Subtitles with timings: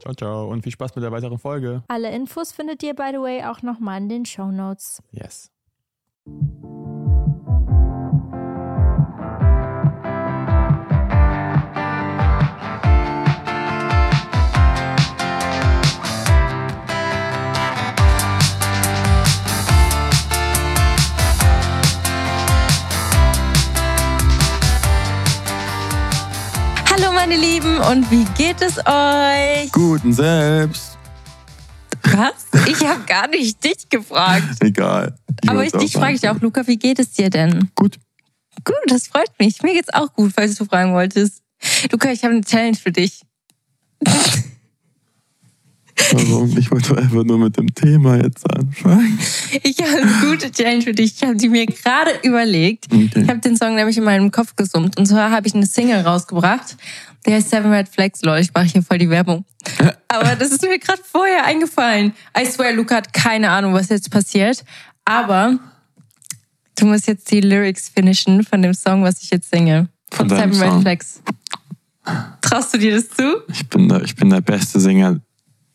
[0.00, 0.48] Ciao, ciao.
[0.48, 1.82] Und viel Spaß mit der weiteren Folge.
[1.88, 5.02] Alle Infos findet ihr, by the way, auch nochmal in den Show Notes.
[5.10, 5.50] Yes.
[27.32, 29.72] Meine Lieben, und wie geht es euch?
[29.72, 30.98] Guten selbst.
[32.02, 32.68] Was?
[32.68, 34.44] Ich habe gar nicht dich gefragt.
[34.60, 35.14] Egal.
[35.42, 37.70] Ich Aber ich, dich frage ich auch, Luca, wie geht es dir denn?
[37.74, 37.98] Gut.
[38.64, 39.62] Gut, das freut mich.
[39.62, 41.42] Mir geht's auch gut, falls du fragen wolltest.
[41.90, 43.22] Luca, ich habe eine Challenge für dich.
[46.12, 46.56] Warum?
[46.58, 49.18] Ich wollte einfach nur mit dem Thema jetzt anfangen.
[49.62, 51.14] Ich habe eine gute Challenge für dich.
[51.16, 52.86] Ich habe die mir gerade überlegt.
[52.92, 53.22] Okay.
[53.22, 54.98] Ich habe den Song nämlich in meinem Kopf gesummt.
[54.98, 56.76] Und zwar habe ich eine Single rausgebracht.
[57.24, 58.42] Der heißt Seven Red Flags, Leute.
[58.42, 59.44] Ich mache hier voll die Werbung.
[60.08, 62.14] Aber das ist mir gerade vorher eingefallen.
[62.38, 64.64] I swear, Luca hat keine Ahnung, was jetzt passiert.
[65.04, 65.58] Aber
[66.76, 69.88] du musst jetzt die Lyrics finishen von dem Song, was ich jetzt singe.
[70.10, 71.22] Von, von Seven Red Flags.
[72.40, 73.42] Traust du dir das zu?
[73.48, 75.20] Ich bin der, ich bin der beste Sänger,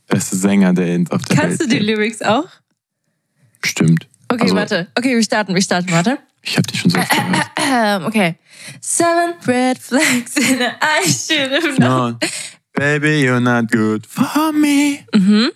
[0.07, 1.59] beste Sänger der auf der Kannst Welt.
[1.59, 2.47] Kannst du die Lyrics auch?
[3.63, 4.07] Stimmt.
[4.27, 4.87] Okay, also, warte.
[4.95, 6.19] Okay, wir starten, wir starten, warte.
[6.47, 7.09] Ich habe dich schon so oft
[7.55, 8.03] gehört.
[8.07, 8.35] Okay.
[8.79, 12.17] Seven red flags and I should have known.
[12.21, 12.27] No,
[12.73, 15.05] baby, you're not good for me.
[15.13, 15.51] Mhm.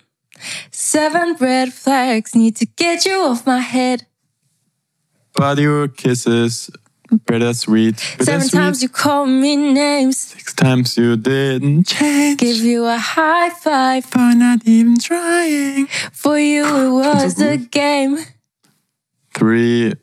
[0.70, 4.06] Seven red flags need to get you off my head.
[5.34, 6.70] But your kisses
[7.26, 7.98] bittersweet.
[8.20, 10.18] Seven times you called me names.
[10.18, 12.40] Six times you didn't change.
[12.40, 15.86] Give you a high five for not even trying.
[16.12, 16.90] For you it
[17.24, 18.18] was a game.
[19.34, 19.94] Three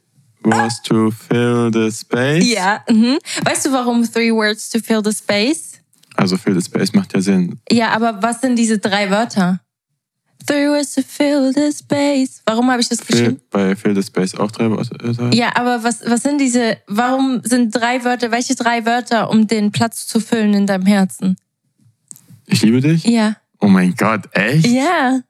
[0.51, 2.45] was to fill the space.
[2.45, 2.83] Ja.
[2.89, 3.19] Mhm.
[3.43, 5.79] Weißt du, warum three words to fill the space?
[6.15, 7.59] Also fill the space macht ja Sinn.
[7.71, 9.61] Ja, aber was sind diese drei Wörter?
[10.45, 12.41] Three words to fill the space.
[12.45, 13.39] Warum habe ich das geschrieben?
[13.51, 15.33] Bei fill the space auch drei Wörter.
[15.33, 19.71] Ja, aber was, was sind diese, warum sind drei Wörter, welche drei Wörter, um den
[19.71, 21.35] Platz zu füllen in deinem Herzen?
[22.47, 23.03] Ich liebe dich?
[23.03, 23.35] Ja.
[23.61, 24.65] Oh mein Gott, echt?
[24.65, 25.21] Ja.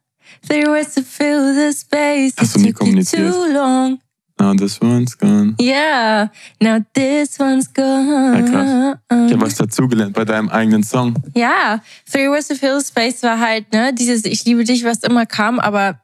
[0.47, 2.33] Three words to fill the space.
[2.37, 3.33] Hast du nie kommuniziert?
[3.33, 3.99] Too long.
[4.39, 5.55] Now this one's gone.
[5.59, 6.29] Yeah,
[6.61, 8.35] now this one's gone.
[8.35, 8.97] Ja, krass.
[9.27, 11.15] Ich habe was dazugelernt bei deinem eigenen Song.
[11.35, 15.25] Ja, Three Words to Fill Space war halt, ne, dieses Ich liebe dich, was immer
[15.25, 15.99] kam, aber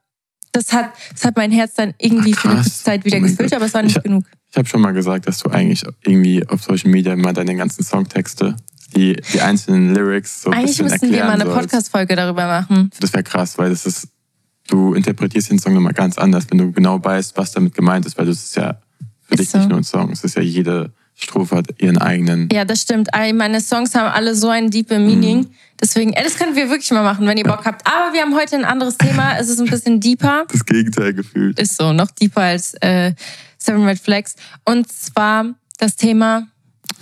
[0.51, 3.53] das hat, das hat mein Herz dann irgendwie Ach, für eine Zeit wieder oh gefüllt,
[3.53, 4.25] aber es war nicht ich, genug.
[4.51, 7.83] Ich habe schon mal gesagt, dass du eigentlich irgendwie auf Social Media immer deine ganzen
[7.83, 8.55] Songtexte
[8.95, 11.45] die, die einzelnen Lyrics so Eigentlich müssten wir mal eine.
[11.45, 12.89] Podcast-Folge darüber machen.
[12.99, 14.07] Das wäre krass, weil das ist,
[14.67, 18.17] du interpretierst den Song nochmal ganz anders, wenn du genau weißt, was damit gemeint ist,
[18.17, 18.79] weil das ist ja
[19.23, 19.57] für Ist dich so.
[19.57, 22.49] nicht nur ein Song, es ist ja jede Strophe hat ihren eigenen.
[22.51, 23.07] Ja, das stimmt.
[23.13, 25.39] Meine Songs haben alle so ein deeper Meaning.
[25.39, 25.49] Mhm.
[25.79, 27.87] Deswegen, ey, das können wir wirklich mal machen, wenn ihr Bock habt.
[27.87, 29.37] Aber wir haben heute ein anderes Thema.
[29.39, 30.45] Es ist ein bisschen deeper.
[30.51, 31.57] Das Gegenteil gefühlt.
[31.57, 33.13] Ist so, noch deeper als äh,
[33.57, 34.35] Seven Red Flags.
[34.65, 36.47] Und zwar das Thema,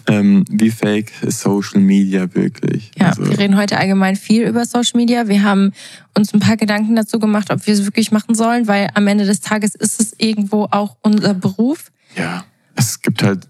[0.08, 2.92] Ähm, wie fake ist Social Media wirklich?
[2.98, 5.28] ja, Also, wir reden heute allgemein viel über Social Media.
[5.28, 5.72] Wir haben
[6.18, 9.26] uns ein paar Gedanken dazu gemacht, ob wir es wirklich machen sollen, weil am Ende
[9.26, 11.92] des Tages ist es irgendwo auch unser Beruf.
[12.18, 12.44] ja,
[12.76, 13.48] es gibt halt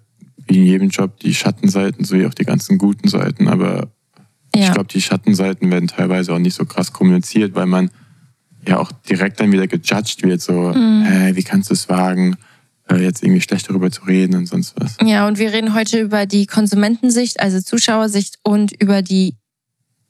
[0.47, 3.87] wie in jedem Job die Schattenseiten sowie auch die ganzen guten Seiten, aber
[4.55, 4.65] Ja.
[4.67, 7.89] ich glaube, die Schattenseiten werden teilweise auch nicht so krass kommuniziert, weil man
[8.67, 11.03] ja auch direkt dann wieder gejudged wird, so, Mhm.
[11.05, 12.35] hä, wie kannst du es wagen,
[12.89, 14.97] jetzt irgendwie schlecht darüber zu reden und sonst was.
[15.01, 19.35] Ja, und wir reden heute über die Konsumentensicht, also Zuschauersicht und über die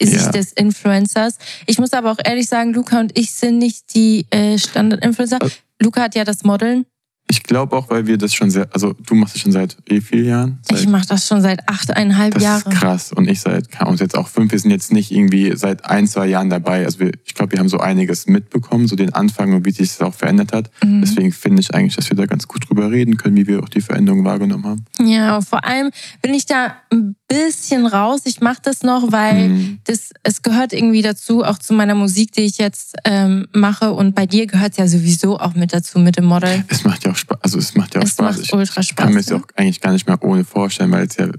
[0.02, 0.32] Sicht Ja.
[0.32, 1.38] des Influencers.
[1.66, 5.38] Ich muss aber auch ehrlich sagen, Luca und ich sind nicht die äh, Standard-Influencer.
[5.42, 5.50] Äh.
[5.82, 6.86] Luca hat ja das Modeln.
[7.34, 10.02] Ich glaube auch, weil wir das schon sehr, also du machst das schon seit wie
[10.02, 10.60] vielen Jahren?
[10.70, 12.72] Seit, Ich mache das schon seit achteinhalb das Jahren.
[12.72, 13.12] ist krass.
[13.12, 16.06] Und ich seit, keine Ahnung, jetzt auch fünf, wir sind jetzt nicht irgendwie seit ein,
[16.06, 16.86] zwei Jahren dabei.
[16.86, 19.90] Also wir, ich glaube, wir haben so einiges mitbekommen, so den Anfang und wie sich
[19.90, 20.70] das auch verändert hat.
[20.84, 21.02] Mhm.
[21.02, 23.70] Deswegen finde ich eigentlich, dass wir da ganz gut drüber reden können, wie wir auch
[23.70, 24.86] die Veränderung wahrgenommen haben.
[25.00, 25.90] Ja, vor allem
[26.22, 28.22] bin ich da ein bisschen raus.
[28.26, 29.80] Ich mache das noch, weil Mhm.
[29.86, 33.92] das, es gehört irgendwie dazu, auch zu meiner Musik, die ich jetzt ähm, mache.
[33.94, 36.64] Und bei dir gehört es ja sowieso auch mit dazu, mit dem Model.
[36.68, 38.26] Es macht ja auch Spaß, also es macht ja auch Es Spaß.
[38.38, 39.10] macht ich ultra kann Spaß.
[39.14, 39.38] mir es ja.
[39.38, 41.30] auch eigentlich gar nicht mehr ohne vorstellen, weil es ja,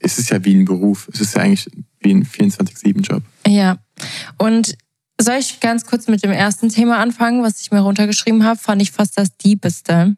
[0.00, 1.08] es ist ja wie ein Beruf.
[1.12, 1.68] Es ist ja eigentlich
[2.00, 3.22] wie ein 24-7-Job.
[3.46, 3.78] Ja.
[4.38, 4.76] Und
[5.20, 8.58] soll ich ganz kurz mit dem ersten Thema anfangen, was ich mir runtergeschrieben habe?
[8.60, 10.16] Fand ich fast das Diebeste.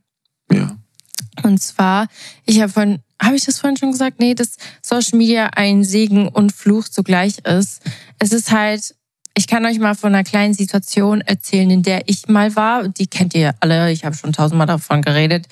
[0.53, 0.77] Ja.
[1.43, 2.09] Und zwar,
[2.47, 4.21] ich habe vorhin, habe ich das vorhin schon gesagt?
[4.21, 7.83] Nee, dass Social Media ein Segen und Fluch zugleich ist.
[8.19, 8.95] Es ist halt,
[9.37, 12.89] ich kann euch mal von einer kleinen Situation erzählen, in der ich mal war.
[12.89, 15.47] Die kennt ihr alle, ich habe schon tausendmal davon geredet.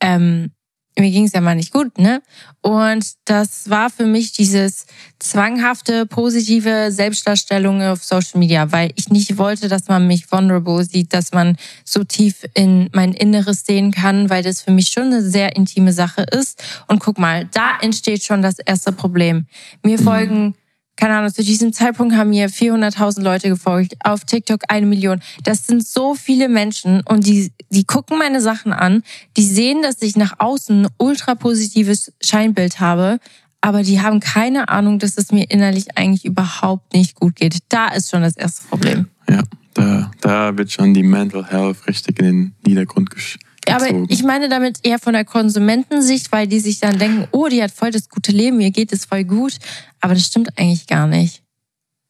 [0.00, 0.52] Ähm,
[0.98, 2.22] mir ging es ja mal nicht gut, ne?
[2.62, 4.86] Und das war für mich dieses
[5.18, 11.14] zwanghafte, positive Selbstdarstellung auf Social Media, weil ich nicht wollte, dass man mich vulnerable sieht,
[11.14, 15.22] dass man so tief in mein Inneres sehen kann, weil das für mich schon eine
[15.22, 16.62] sehr intime Sache ist.
[16.86, 19.46] Und guck mal, da entsteht schon das erste Problem.
[19.82, 20.54] Mir folgen
[21.00, 25.20] keine Ahnung, zu diesem Zeitpunkt haben mir 400.000 Leute gefolgt, auf TikTok eine Million.
[25.44, 29.02] Das sind so viele Menschen und die, die gucken meine Sachen an,
[29.38, 33.18] die sehen, dass ich nach außen ein ultra positives Scheinbild habe,
[33.62, 37.58] aber die haben keine Ahnung, dass es mir innerlich eigentlich überhaupt nicht gut geht.
[37.70, 39.08] Da ist schon das erste Problem.
[39.28, 39.42] Ja,
[39.72, 43.38] da, da wird schon die Mental Health richtig in den Niedergrund gesch
[43.70, 47.48] Ja, aber ich meine damit eher von der Konsumentensicht, weil die sich dann denken, oh,
[47.48, 49.58] die hat voll das gute Leben, ihr geht es voll gut.
[50.00, 51.42] Aber das stimmt eigentlich gar nicht.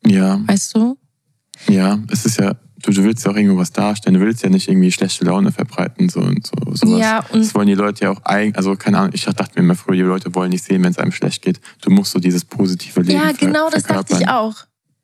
[0.07, 0.97] ja, Weißt du?
[1.69, 4.15] ja, es ist ja, du, du willst ja auch irgendwo was darstellen.
[4.15, 7.01] Du willst ja nicht irgendwie schlechte Laune verbreiten so und so sowas.
[7.01, 9.61] Ja, und das wollen die Leute ja auch eigen, also keine Ahnung, ich dachte mir
[9.65, 11.61] immer früher, die Leute wollen nicht sehen, wenn es einem schlecht geht.
[11.83, 14.55] Du musst so dieses positive Leben ja, ver- genau das dachte ich auch.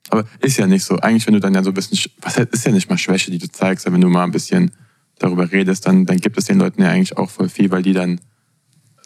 [0.08, 0.96] Aber ist ja nicht so.
[0.98, 3.30] Eigentlich, wenn du dann ja so ein bisschen, sch- was ist ja nicht mal Schwäche,
[3.32, 4.70] die du zeigst, aber wenn du mal ein bisschen
[5.18, 7.92] darüber redest, dann, dann gibt es den Leuten ja eigentlich auch voll viel, weil die
[7.92, 8.20] dann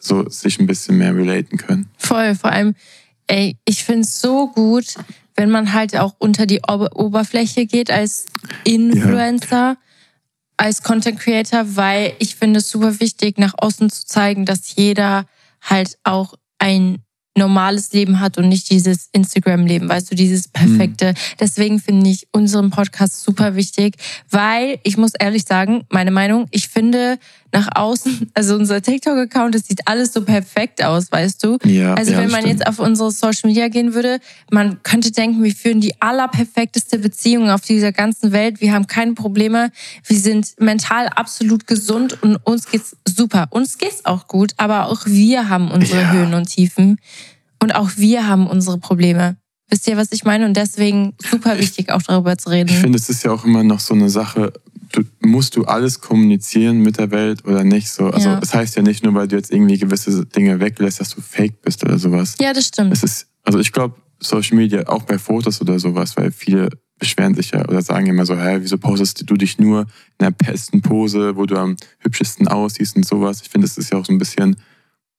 [0.01, 1.89] so sich ein bisschen mehr relaten können.
[1.97, 2.75] Voll, vor allem,
[3.27, 4.95] ey, ich finde es so gut,
[5.35, 8.25] wenn man halt auch unter die Ober Oberfläche geht als
[8.63, 9.77] Influencer,
[10.57, 15.25] als Content Creator, weil ich finde es super wichtig, nach außen zu zeigen, dass jeder
[15.61, 16.99] halt auch ein
[17.37, 21.13] normales Leben hat und nicht dieses Instagram-Leben, weißt du, dieses perfekte.
[21.39, 23.95] Deswegen finde ich unseren Podcast super wichtig,
[24.29, 27.17] weil ich muss ehrlich sagen, meine Meinung, ich finde
[27.53, 31.57] nach außen, also unser TikTok-Account, das sieht alles so perfekt aus, weißt du?
[31.65, 32.59] Ja, Also ja, wenn man stimmt.
[32.59, 34.19] jetzt auf unsere Social Media gehen würde,
[34.51, 38.61] man könnte denken, wir führen die allerperfekteste Beziehung auf dieser ganzen Welt.
[38.61, 39.71] Wir haben keine Probleme.
[40.05, 43.47] Wir sind mental absolut gesund und uns geht's super.
[43.51, 46.11] Uns geht's auch gut, aber auch wir haben unsere Ja.
[46.11, 46.99] Höhen und Tiefen
[47.61, 49.35] und auch wir haben unsere Probleme.
[49.69, 50.45] Wisst ihr, was ich meine?
[50.45, 52.69] Und deswegen super wichtig, auch darüber zu reden.
[52.69, 54.51] Ich finde, es ist ja auch immer noch so eine Sache,
[54.91, 58.07] du, musst du alles kommunizieren mit der Welt oder nicht so?
[58.07, 58.39] Also Ja.
[58.39, 61.61] das heißt ja nicht nur, weil du jetzt irgendwie gewisse Dinge weglässt, dass du fake
[61.61, 62.35] bist oder sowas.
[62.39, 62.91] ja, das stimmt.
[62.93, 66.69] Es ist, also ich glaube, Social Media, auch bei Fotos oder sowas, weil viele
[66.99, 69.87] beschweren sich ja oder sagen immer so, hä, wieso postest du dich nur in
[70.19, 73.41] der besten Pose, wo du am hübschesten aussiehst und sowas.
[73.41, 74.55] Ich finde, es ist ja auch so ein bisschen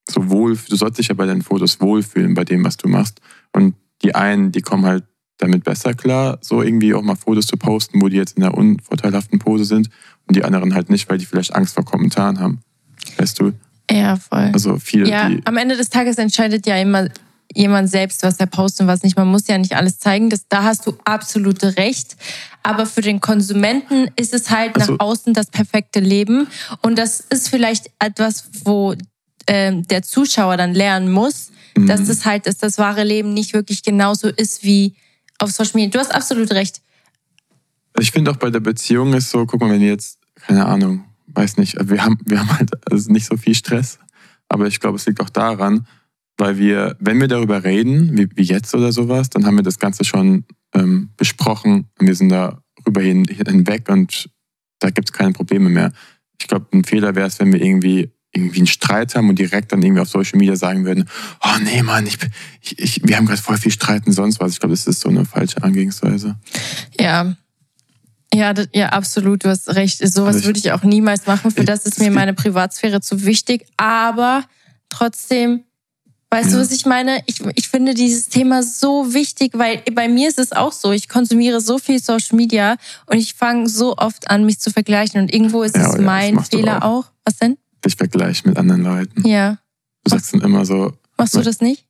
[0.09, 3.21] so wohl, du sollst dich ja bei deinen Fotos wohlfühlen bei dem, was du machst.
[3.53, 3.75] Und
[4.05, 5.05] die einen, die kommen halt
[5.39, 8.57] damit besser klar, so irgendwie auch mal Fotos zu posten, wo die jetzt in einer
[8.57, 9.89] unvorteilhaften Pose sind
[10.27, 12.61] und die anderen halt nicht, weil die vielleicht Angst vor Kommentaren haben.
[13.19, 13.53] Weißt du?
[13.91, 14.51] Ja, voll.
[14.53, 17.09] Also viele, Ja, am Ende des Tages entscheidet ja immer
[17.55, 19.17] jemand selbst, was er postet und was nicht.
[19.17, 20.31] Man muss ja nicht alles zeigen.
[20.31, 22.17] Das, da hast du absolute Recht.
[22.63, 26.47] Aber für den Konsumenten ist es halt also, nach außen das perfekte Leben.
[26.81, 28.95] Und das ist vielleicht etwas, wo
[29.47, 31.87] äh, der Zuschauer dann lernen muss, mhm.
[31.87, 34.95] dass es halt, dass das wahre Leben nicht wirklich genauso ist wie
[35.43, 35.91] auf Social Media.
[35.91, 36.81] Du hast absolut recht.
[37.99, 41.05] Ich finde auch bei der Beziehung ist so, guck mal, wenn ihr jetzt, keine Ahnung,
[41.27, 43.99] weiß nicht, wir haben, wir haben halt also nicht so viel Stress.
[44.49, 45.87] Aber ich glaube, es liegt auch daran,
[46.39, 49.79] weil wir, wenn wir darüber reden, wie, wie jetzt oder sowas, dann haben wir das
[49.79, 50.45] Ganze schon
[50.75, 54.31] ähm, besprochen und wir sind darüber hin, hinweg und
[54.79, 55.93] da gibt es keine Probleme mehr.
[56.41, 59.73] Ich glaube, ein Fehler wäre es, wenn wir irgendwie irgendwie einen Streit haben und direkt
[59.73, 61.09] dann irgendwie auf Social Media sagen würden,
[61.43, 62.19] oh nee, Mann, ich,
[62.63, 64.53] ich, ich wir haben gerade voll viel Streit und sonst was.
[64.53, 66.37] Ich glaube, das ist so eine falsche Angehensweise.
[66.99, 67.37] Ja.
[68.35, 69.99] Ja, das, ja, absolut, du hast recht.
[69.99, 71.51] Sowas also würde ich auch niemals machen.
[71.51, 73.67] Für ich, das ist mir meine Privatsphäre zu wichtig.
[73.77, 74.45] Aber
[74.89, 75.65] trotzdem,
[76.31, 76.57] weißt ja.
[76.57, 77.21] du, was ich meine?
[77.27, 80.93] Ich, ich finde dieses Thema so wichtig, weil bei mir ist es auch so.
[80.93, 85.21] Ich konsumiere so viel Social Media und ich fange so oft an, mich zu vergleichen.
[85.21, 87.05] Und irgendwo ist ja, es ja, mein Fehler auch.
[87.05, 87.13] auch.
[87.27, 87.59] Was denn?
[87.85, 89.27] Dich vergleichen mit anderen Leuten.
[89.27, 89.59] Ja.
[90.05, 90.93] Du sagst dann immer so.
[91.17, 91.87] Machst du das nicht?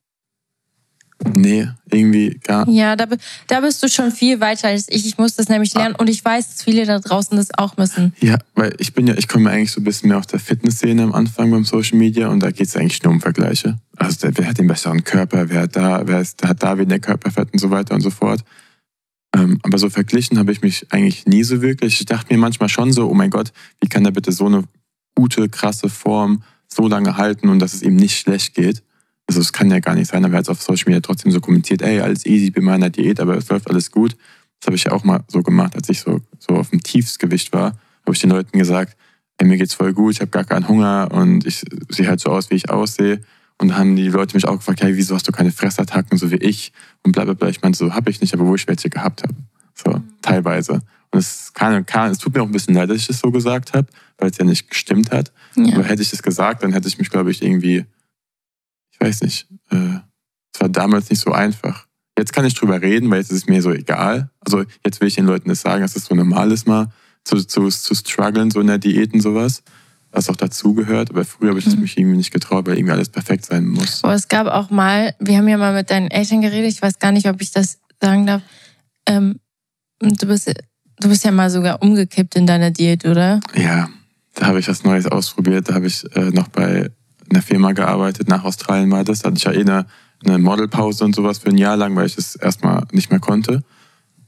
[1.35, 2.77] Nee, irgendwie gar nicht.
[2.77, 3.07] Ja, da,
[3.47, 5.07] da bist du schon viel weiter als ich.
[5.07, 8.13] Ich muss das nämlich lernen und ich weiß, dass viele da draußen das auch müssen.
[8.21, 11.03] Ja, weil ich bin ja, ich komme eigentlich so ein bisschen mehr auf der Fitnessszene
[11.03, 13.79] am Anfang beim Social Media und da geht es eigentlich nur um Vergleiche.
[13.97, 16.99] Also der, wer hat den besseren Körper, wer hat da, wer ist, hat da weniger
[16.99, 18.43] Körperfett und so weiter und so fort.
[19.35, 22.01] Ähm, aber so verglichen habe ich mich eigentlich nie so wirklich.
[22.01, 24.65] Ich dachte mir manchmal schon so, oh mein Gott, wie kann der bitte so eine
[25.23, 28.83] gute, krasse Form so lange halten und dass es ihm nicht schlecht geht.
[29.29, 31.41] Also es kann ja gar nicht sein, aber er hat auf Social Media trotzdem so
[31.41, 34.17] kommentiert, ey, alles easy, ich bin meiner Diät, aber es läuft alles gut.
[34.59, 37.53] Das habe ich ja auch mal so gemacht, als ich so, so auf dem Tiefsgewicht
[37.53, 38.97] war, habe ich den Leuten gesagt,
[39.39, 42.31] ey, mir geht's voll gut, ich habe gar keinen Hunger und ich sehe halt so
[42.31, 43.21] aus, wie ich aussehe.
[43.59, 46.33] Und dann haben die Leute mich auch gefragt, hey, wieso hast du keine Fressattacken, so
[46.33, 46.73] wie ich?
[47.05, 47.49] Und bla bla bla.
[47.49, 49.35] Ich meinte, so habe ich nicht, aber wo ich welche gehabt habe.
[49.75, 50.81] So, teilweise.
[51.13, 53.31] Und es, kann, kann, es tut mir auch ein bisschen leid, dass ich das so
[53.31, 53.87] gesagt habe,
[54.19, 55.31] weil es ja nicht gestimmt hat.
[55.55, 55.75] Ja.
[55.75, 57.85] Aber hätte ich das gesagt, dann hätte ich mich, glaube ich, irgendwie,
[58.93, 59.99] ich weiß nicht, äh,
[60.55, 61.87] es war damals nicht so einfach.
[62.19, 64.31] Jetzt kann ich drüber reden, weil jetzt ist es mir so egal.
[64.41, 66.89] Also jetzt will ich den Leuten das sagen, dass es so normal ist, mal
[67.25, 69.63] zu, zu, zu strugglen, so in der Diät und sowas.
[70.11, 71.11] Was auch dazugehört.
[71.11, 71.81] Aber früher habe ich mhm.
[71.81, 74.05] mich irgendwie nicht getraut, weil irgendwie alles perfekt sein muss.
[74.05, 76.99] Aber es gab auch mal, wir haben ja mal mit deinen Eltern geredet, ich weiß
[76.99, 78.43] gar nicht, ob ich das sagen darf.
[79.07, 79.41] Ähm,
[80.01, 80.53] du bist
[81.03, 83.41] Du bist ja mal sogar umgekippt in deiner Diät, oder?
[83.57, 83.89] Ja,
[84.35, 85.69] da habe ich was Neues ausprobiert.
[85.69, 86.91] Da habe ich äh, noch bei
[87.29, 89.21] einer Firma gearbeitet, nach Australien war das.
[89.21, 89.87] Da hatte ich ja eh eine,
[90.25, 93.65] eine Modelpause und sowas für ein Jahr lang, weil ich das erstmal nicht mehr konnte.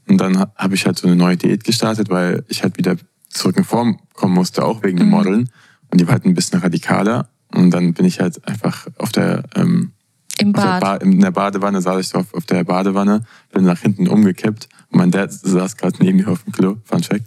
[0.09, 2.97] Und dann habe ich halt so eine neue Diät gestartet, weil ich halt wieder
[3.29, 5.03] zurück in Form kommen musste, auch wegen mhm.
[5.03, 5.51] dem Modeln.
[5.91, 7.29] Und die war halt ein bisschen radikaler.
[7.55, 9.93] Und dann bin ich halt einfach auf der, ähm,
[10.39, 10.81] Im Bad.
[10.81, 15.11] Ba in der Badewanne, saß ich auf, auf der Badewanne, bin nach hinten umgekippt mein
[15.11, 17.25] Dad saß gerade neben mir auf dem Klo, Fun Fact.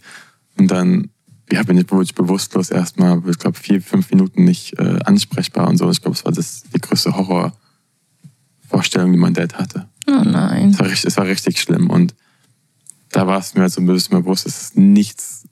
[0.58, 1.10] Und dann
[1.52, 5.78] ja, bin ich wirklich bewusstlos erstmal, ich glaube, vier, fünf Minuten nicht äh, ansprechbar und
[5.78, 5.90] so.
[5.90, 9.88] Ich glaube, es war das, die größte Horrorvorstellung, die mein Dad hatte.
[10.08, 10.72] Oh nein.
[10.72, 11.90] Es war, richtig, es war richtig schlimm.
[11.90, 12.16] Und
[13.12, 15.46] da war es mir halt so ein bisschen bewusst, es ist nichts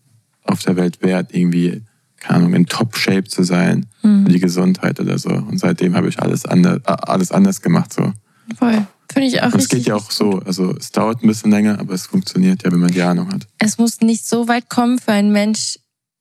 [0.44, 1.84] auf der Welt wert, irgendwie,
[2.18, 4.26] keine Ahnung, in Top-Shape zu sein, mhm.
[4.26, 5.30] für die Gesundheit oder so.
[5.30, 7.94] Und seitdem habe ich alles anders, alles anders gemacht.
[7.94, 8.14] So.
[8.58, 8.86] Voll.
[9.16, 10.42] Finde ich auch Es geht ja auch so.
[10.46, 13.48] Also es dauert ein bisschen länger, aber es funktioniert ja, wenn man die Ahnung hat.
[13.60, 15.80] Es muss nicht so weit kommen für einen Mensch,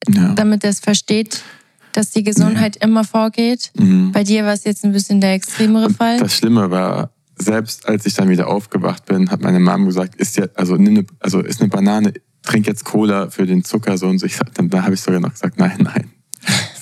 [0.09, 0.33] ja.
[0.35, 1.43] damit er es versteht,
[1.91, 2.83] dass die Gesundheit ja.
[2.83, 3.73] immer vorgeht.
[3.77, 4.13] Mhm.
[4.13, 6.21] Bei dir war es jetzt ein bisschen der extremere Und Fall.
[6.21, 10.37] Das Schlimme war, selbst als ich dann wieder aufgewacht bin, hat meine Mom gesagt, ist
[10.37, 12.13] ja, also, eine, also ist eine Banane,
[12.45, 14.27] trink jetzt Cola für den Zucker so und so.
[14.27, 16.13] Ich, dann, da habe ich sogar noch gesagt, nein, nein.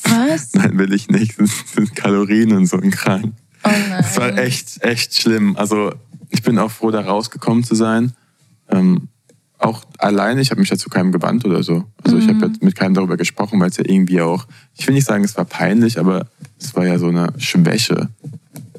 [0.04, 0.52] Was?
[0.52, 1.40] nein, will ich nicht.
[1.40, 3.33] Das sind Kalorien und so ein Krank.
[3.64, 3.71] Oh.
[4.00, 5.57] Es war echt, echt schlimm.
[5.57, 5.92] Also
[6.31, 8.12] ich bin auch froh, da rausgekommen zu sein.
[8.69, 9.09] Ähm,
[9.59, 11.85] auch alleine, ich habe mich ja zu keinem gewandt oder so.
[12.02, 12.23] Also mhm.
[12.23, 15.25] ich habe mit keinem darüber gesprochen, weil es ja irgendwie auch, ich will nicht sagen,
[15.25, 16.26] es war peinlich, aber
[16.59, 18.09] es war ja so eine Schwäche.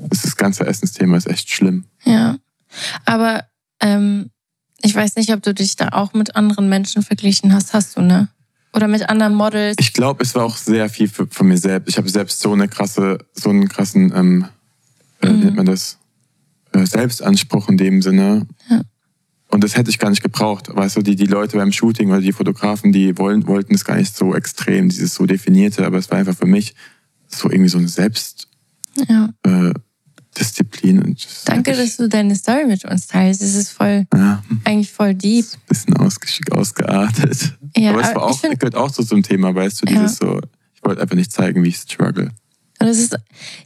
[0.09, 1.85] Das ganze Essensthema ist echt schlimm.
[2.03, 2.37] Ja,
[3.05, 3.45] aber
[3.79, 4.29] ähm,
[4.81, 7.73] ich weiß nicht, ob du dich da auch mit anderen Menschen verglichen hast.
[7.73, 8.27] Hast du, ne?
[8.73, 9.77] Oder mit anderen Models?
[9.79, 11.89] Ich glaube, es war auch sehr viel von mir selbst.
[11.89, 14.47] Ich habe selbst so eine krasse, so einen krassen ähm,
[15.23, 15.39] äh, mhm.
[15.39, 15.97] nennt man das,
[16.73, 18.47] äh, Selbstanspruch in dem Sinne.
[18.69, 18.81] Ja.
[19.49, 20.69] Und das hätte ich gar nicht gebraucht.
[20.73, 23.97] Weißt du, die, die Leute beim Shooting oder die Fotografen, die wollen, wollten es gar
[23.97, 26.73] nicht so extrem, dieses so definierte, aber es war einfach für mich
[27.27, 29.27] so irgendwie so eine Selbstdisziplin.
[29.45, 29.69] Ja.
[29.69, 29.73] Äh,
[31.45, 33.43] Danke, ich, dass du deine Story mit uns teilst.
[33.43, 35.45] Es ist voll, ja, eigentlich voll deep.
[35.45, 37.55] Ein bisschen ausge ausgeartet.
[37.77, 40.41] Ja, aber es war auch, gehört auch so zum Thema, weißt du, dieses so,
[40.73, 42.31] ich wollte einfach nicht zeigen, wie ich struggle.
[42.83, 43.15] Und es ist,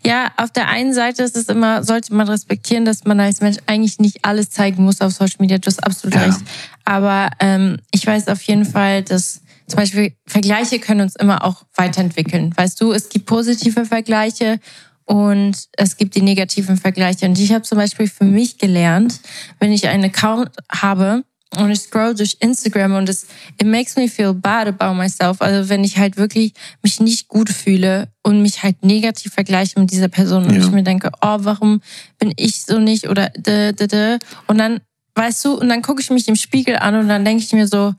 [0.06, 3.58] ja, auf der einen Seite ist es immer, sollte man respektieren, dass man als Mensch
[3.66, 5.58] eigentlich nicht alles zeigen muss auf Social Media.
[5.58, 6.26] Du hast absolut ja.
[6.26, 6.38] recht.
[6.86, 11.64] Aber ähm, ich weiß auf jeden Fall, dass zum Beispiel Vergleiche können uns immer auch
[11.74, 12.54] weiterentwickeln.
[12.56, 14.60] Weißt du, es gibt positive Vergleiche
[15.06, 17.26] und es gibt die negativen Vergleiche.
[17.26, 19.20] Und ich habe zum Beispiel für mich gelernt,
[19.58, 21.24] wenn ich einen Account habe,
[21.56, 23.26] und ich scroll durch Instagram und es
[23.60, 25.42] it makes me feel bad about myself.
[25.42, 29.92] Also wenn ich halt wirklich mich nicht gut fühle und mich halt negativ vergleiche mit
[29.92, 30.60] dieser Person und ja.
[30.60, 31.82] ich mir denke, oh, warum
[32.20, 34.20] bin ich so nicht oder de, de, de.
[34.48, 34.82] und dann
[35.16, 37.68] weißt du und dann gucke ich mich im Spiegel an und dann denke ich mir
[37.68, 37.94] so,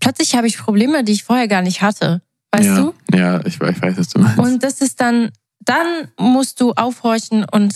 [0.00, 2.22] plötzlich habe ich Probleme, die ich vorher gar nicht hatte.
[2.52, 2.76] Weißt ja.
[2.76, 2.94] du?
[3.14, 4.38] Ja, ich, ich weiß, was du meinst.
[4.38, 7.74] Und das ist dann, dann musst du aufhorchen und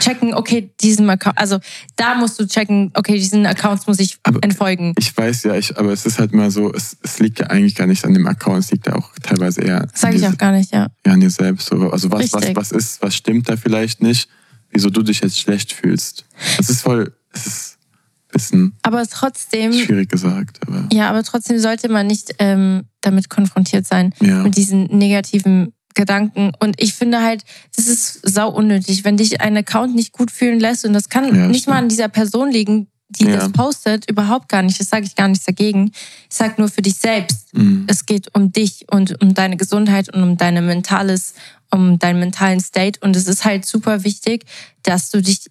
[0.00, 1.58] checken, okay, diesem Account, also
[1.96, 4.94] da musst du checken, okay, diesen Accounts muss ich aber entfolgen.
[4.98, 7.74] Ich weiß ja, ich, aber es ist halt mal so, es, es liegt ja eigentlich
[7.74, 9.86] gar nicht an dem Account, es liegt ja auch teilweise eher.
[9.94, 10.88] Sag ich auch gar nicht, ja.
[11.06, 11.68] Ja, an dir selbst.
[11.68, 11.90] So.
[11.90, 14.28] Also was, was, was ist, was stimmt da vielleicht nicht,
[14.70, 16.24] wieso du dich jetzt schlecht fühlst.
[16.58, 20.60] Es ist voll, es ist ein bisschen aber trotzdem, schwierig gesagt.
[20.66, 20.86] Aber.
[20.92, 24.42] Ja, aber trotzdem sollte man nicht ähm, damit konfrontiert sein, ja.
[24.42, 26.52] mit diesen negativen Gedanken.
[26.60, 27.44] Und ich finde halt,
[27.76, 30.84] das ist sau unnötig, wenn dich ein Account nicht gut fühlen lässt.
[30.84, 31.74] Und das kann ja, nicht stimmt.
[31.74, 33.36] mal an dieser Person liegen, die ja.
[33.36, 34.78] das postet, überhaupt gar nicht.
[34.78, 35.90] Das sage ich gar nichts dagegen.
[36.30, 37.52] Ich sage nur für dich selbst.
[37.52, 37.84] Mhm.
[37.88, 41.34] Es geht um dich und um deine Gesundheit und um deine mentales,
[41.72, 43.00] um deinen mentalen State.
[43.02, 44.44] Und es ist halt super wichtig,
[44.84, 45.50] dass du dich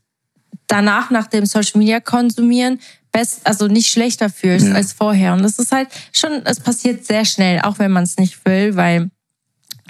[0.67, 2.79] danach nach dem Social Media konsumieren
[3.11, 4.75] best, also nicht schlechter fühlst ja.
[4.75, 5.33] als vorher.
[5.33, 8.75] Und das ist halt schon, es passiert sehr schnell, auch wenn man es nicht will,
[8.75, 9.09] weil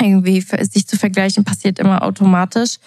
[0.02, 2.78] irgendwie sich zu vergleichen passiert immer automatisch.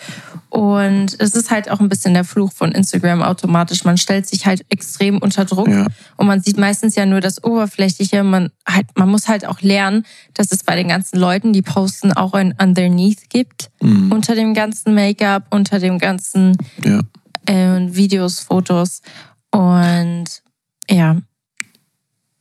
[0.48, 3.84] Und es ist halt auch ein bisschen der Fluch von Instagram automatisch.
[3.84, 5.86] Man stellt sich halt extrem unter Druck ja.
[6.16, 8.22] und man sieht meistens ja nur das Oberflächliche.
[8.24, 12.12] Man, halt, man muss halt auch lernen, dass es bei den ganzen Leuten, die posten,
[12.12, 13.70] auch ein Underneath gibt.
[13.80, 14.12] Mhm.
[14.12, 17.00] Unter dem ganzen Make-up, unter dem ganzen ja.
[17.46, 19.02] äh, Videos, Fotos.
[19.50, 20.42] Und
[20.88, 21.16] ja,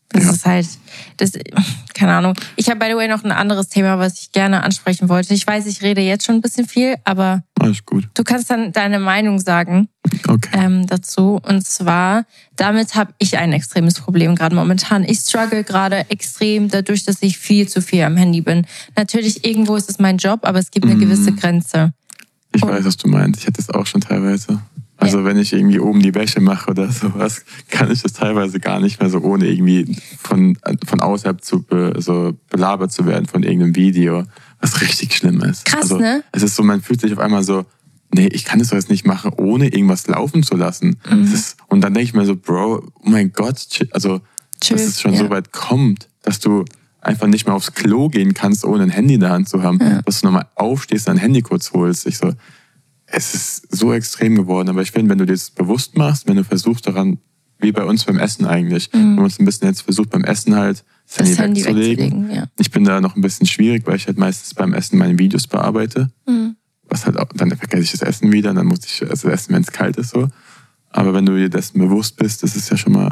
[0.10, 0.32] das ja.
[0.32, 0.68] ist halt,
[1.18, 1.32] das,
[1.94, 2.34] keine Ahnung.
[2.56, 5.34] Ich habe, by the way, noch ein anderes Thema, was ich gerne ansprechen wollte.
[5.36, 8.10] Ich weiß, ich rede jetzt schon ein bisschen viel, aber Alles gut.
[8.16, 9.88] du kannst dann deine Meinung sagen
[10.28, 10.50] okay.
[10.54, 11.40] ähm, dazu.
[11.44, 15.04] Und zwar, damit habe ich ein extremes Problem gerade momentan.
[15.04, 18.66] Ich struggle gerade extrem dadurch, dass ich viel zu viel am Handy bin.
[18.96, 21.02] Natürlich, irgendwo ist es mein Job, aber es gibt eine mhm.
[21.02, 21.94] gewisse Grenze.
[22.52, 23.42] Ich Und weiß, was du meinst.
[23.42, 24.60] Ich hatte es auch schon teilweise.
[25.00, 28.80] Also wenn ich irgendwie oben die Wäsche mache oder sowas, kann ich das teilweise gar
[28.80, 33.44] nicht mehr so ohne irgendwie von, von außerhalb zu be, so belabert zu werden von
[33.44, 34.26] irgendeinem Video,
[34.60, 35.66] was richtig schlimm ist.
[35.66, 36.24] Krass, also, ne?
[36.34, 37.66] Es ist so, man fühlt sich auf einmal so,
[38.14, 40.98] nee, ich kann das doch jetzt nicht machen, ohne irgendwas laufen zu lassen.
[41.10, 41.34] Mhm.
[41.34, 44.22] Ist, und dann denke ich mir so, Bro, oh mein Gott, also
[44.60, 45.20] Tschüss, dass es schon ja.
[45.20, 46.66] so weit kommt, dass du
[47.02, 49.80] einfach nicht mehr aufs Klo gehen kannst, ohne ein Handy in der Hand zu haben,
[49.80, 50.02] ja.
[50.02, 52.06] dass du nochmal aufstehst, dein Handy kurz holst.
[52.06, 52.34] Ich so,
[53.12, 54.70] es ist so extrem geworden.
[54.70, 57.20] Aber ich finde, wenn du dir das bewusst machst, wenn du versuchst daran,
[57.60, 59.00] wie bei uns beim Essen eigentlich, mhm.
[59.00, 62.32] wenn man uns ein bisschen jetzt versucht, beim Essen halt das, das Handy, Handy wegzulegen.
[62.32, 62.46] Ja.
[62.58, 65.48] Ich bin da noch ein bisschen schwierig, weil ich halt meistens beim Essen meine Videos
[65.48, 66.10] bearbeite.
[66.28, 66.56] Mhm.
[66.88, 69.62] Was halt auch, dann vergesse ich das Essen wieder, dann muss ich also essen, wenn
[69.62, 70.28] es kalt ist so.
[70.92, 73.12] Aber wenn du dir dessen bewusst bist, das ist ja schon mal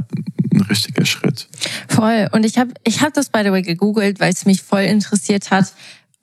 [0.52, 1.48] ein richtiger Schritt.
[1.88, 2.28] Voll.
[2.32, 5.52] Und ich habe ich hab das, by the way, gegoogelt, weil es mich voll interessiert
[5.52, 5.74] hat,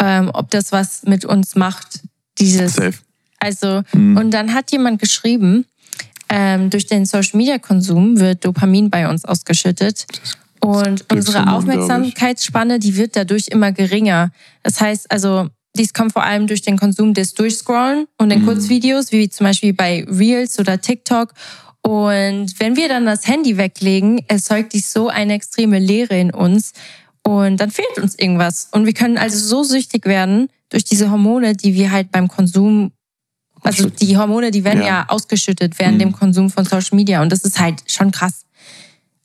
[0.01, 2.01] ähm, ob das was mit uns macht,
[2.39, 2.99] dieses Safe.
[3.45, 4.17] Also, mhm.
[4.17, 5.67] und dann hat jemand geschrieben,
[6.31, 10.07] ähm, durch den Social Media Konsum wird Dopamin bei uns ausgeschüttet.
[10.61, 14.31] Und unsere Aufmerksamkeitsspanne, die wird dadurch immer geringer.
[14.63, 18.47] Das heißt also, dies kommt vor allem durch den Konsum des Durchscrollen und den mhm.
[18.47, 21.35] Kurzvideos, wie zum Beispiel bei Reels oder TikTok.
[21.83, 26.73] Und wenn wir dann das Handy weglegen, erzeugt dies so eine extreme Leere in uns.
[27.23, 28.69] Und dann fehlt uns irgendwas.
[28.73, 32.93] Und wir können also so süchtig werden durch diese Hormone, die wir halt beim Konsum
[33.64, 36.00] also die Hormone, die werden ja, ja ausgeschüttet während mhm.
[36.00, 38.44] dem Konsum von Social Media und das ist halt schon krass.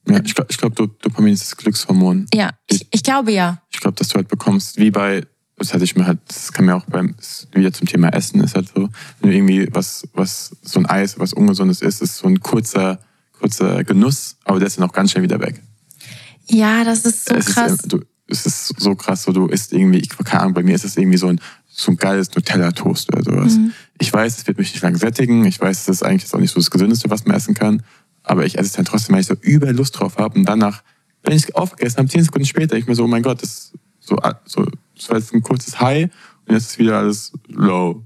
[0.07, 2.25] Ja, ich glaube, glaub, Dopamin ist das Glückshormon.
[2.33, 3.61] Ja, ich, ich glaube ja.
[3.69, 5.25] Ich glaube, dass du halt bekommst, wie bei,
[5.57, 7.15] das hatte ich mir halt, das kann mir auch beim,
[7.53, 11.19] wieder zum Thema Essen ist halt so, wenn du irgendwie was, was, so ein Eis,
[11.19, 12.99] was Ungesundes ist, ist so ein kurzer,
[13.37, 15.61] kurzer Genuss, aber der ist dann auch ganz schnell wieder weg.
[16.49, 17.73] Ja, das ist so es krass.
[17.73, 20.75] Ist, du, es ist so krass, so du isst irgendwie, ich keine Ahnung, bei mir
[20.75, 21.39] ist es irgendwie so ein,
[21.79, 23.57] so ein geiles Nutella-Toast oder sowas.
[23.57, 23.73] Mhm.
[23.99, 25.45] Ich weiß, es wird mich nicht lang sättigen.
[25.45, 27.83] Ich weiß, es ist eigentlich auch nicht so das Gesündeste, was man essen kann.
[28.23, 30.37] Aber ich esse es dann trotzdem, weil ich so übel Lust drauf habe.
[30.37, 30.83] Und danach,
[31.23, 33.73] wenn ich es aufgegessen habe, zehn Sekunden später, ich mir so, oh mein Gott, das,
[33.99, 34.65] so, so,
[34.95, 36.09] das war jetzt ein kurzes High
[36.45, 38.03] und jetzt ist wieder alles low.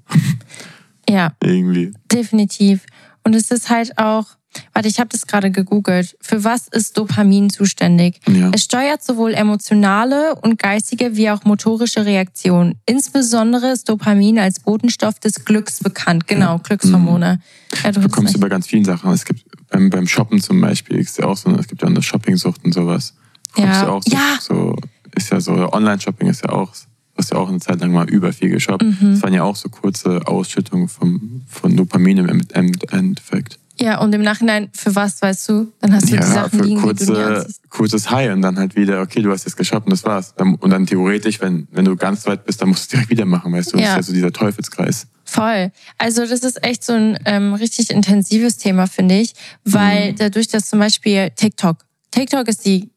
[1.09, 1.33] Ja.
[1.43, 1.93] Irgendwie.
[2.11, 2.85] Definitiv.
[3.23, 4.37] Und es ist halt auch,
[4.73, 6.15] warte, ich habe das gerade gegoogelt.
[6.21, 8.19] Für was ist Dopamin zuständig?
[8.27, 8.51] Ja.
[8.53, 12.75] Es steuert sowohl emotionale und geistige wie auch motorische Reaktionen.
[12.85, 16.27] Insbesondere ist Dopamin als Botenstoff des Glücks bekannt.
[16.27, 17.39] Genau, Glückshormone.
[17.83, 19.11] Ja, du bekommst über ganz vielen Sachen.
[19.11, 21.91] Es gibt beim, beim Shoppen zum Beispiel, ist ja auch so, es gibt ja auch
[21.91, 23.13] eine Shoppingsucht und sowas.
[23.57, 23.85] Ja.
[23.85, 24.37] du auch so, Ja.
[24.39, 24.75] so,
[25.15, 28.09] ist ja so, Online-Shopping ist ja auch, du hast ja auch eine Zeit lang mal
[28.09, 28.83] über viel geshoppt.
[28.83, 29.11] Mhm.
[29.13, 33.59] Das waren ja auch so kurze Ausschüttungen vom, von Dopamin im End- End- Endeffekt.
[33.79, 35.71] Ja, und im Nachhinein, für was, weißt du?
[35.81, 37.69] Dann hast du die Ja, Sachen für liegen, die du nie kurze, anziehst.
[37.69, 40.35] kurzes High und dann halt wieder, okay, du hast jetzt geshoppt und das war's.
[40.35, 43.09] Dann- Und dann theoretisch, wenn, wenn du ganz weit bist, dann musst du es direkt
[43.09, 43.77] wieder machen, weißt du?
[43.77, 43.91] Das Ja.
[43.91, 45.07] ist ja so dieser Teufelskreis.
[45.25, 45.71] Voll.
[45.97, 49.33] Also das ist echt so ein ähm, richtig intensives Thema, finde ich,
[49.65, 50.15] weil Mhm.
[50.17, 51.77] dadurch, dass zum Beispiel TikTok,
[52.11, 52.91] TikTok ist die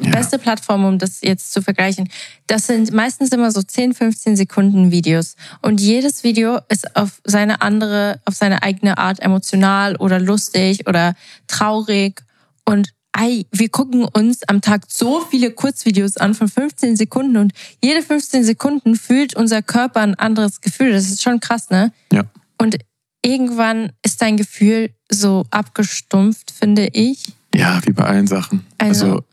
[0.00, 2.08] beste Plattform, um das jetzt zu vergleichen.
[2.46, 5.36] Das sind meistens immer so 10, 15 Sekunden Videos.
[5.62, 11.14] Und jedes Video ist auf seine andere, auf seine eigene Art emotional oder lustig oder
[11.46, 12.22] traurig.
[12.64, 17.52] Und ei, wir gucken uns am Tag so viele Kurzvideos an von 15 Sekunden und
[17.82, 20.92] jede 15 Sekunden fühlt unser Körper ein anderes Gefühl.
[20.92, 21.92] Das ist schon krass, ne?
[22.12, 22.24] Ja.
[22.58, 22.78] Und
[23.22, 27.32] irgendwann ist dein Gefühl so abgestumpft, finde ich.
[27.54, 28.66] Ja, wie bei allen Sachen.
[28.78, 29.24] Also, Also,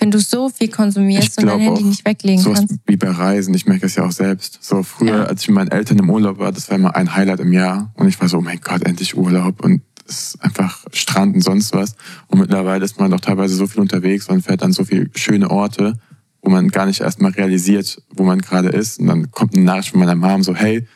[0.00, 2.74] wenn du so viel konsumierst und dein Handy nicht weglegen sowas kannst.
[2.86, 4.58] wie bei Reisen, ich merke das ja auch selbst.
[4.62, 5.24] So früher, Ja.
[5.24, 7.92] als ich mit meinen Eltern im Urlaub war, das war immer ein Highlight im Jahr.
[7.94, 9.62] Und ich war so, oh mein Gott, endlich Urlaub.
[9.64, 11.94] Und es ist einfach Strand und sonst was.
[12.26, 15.50] Und mittlerweile ist man doch teilweise so viel unterwegs und fährt an so viele schöne
[15.50, 15.94] Orte,
[16.42, 18.98] wo man gar nicht erst mal realisiert, wo man gerade ist.
[18.98, 20.86] Und dann kommt eine Nachricht von meiner Mom so, hey,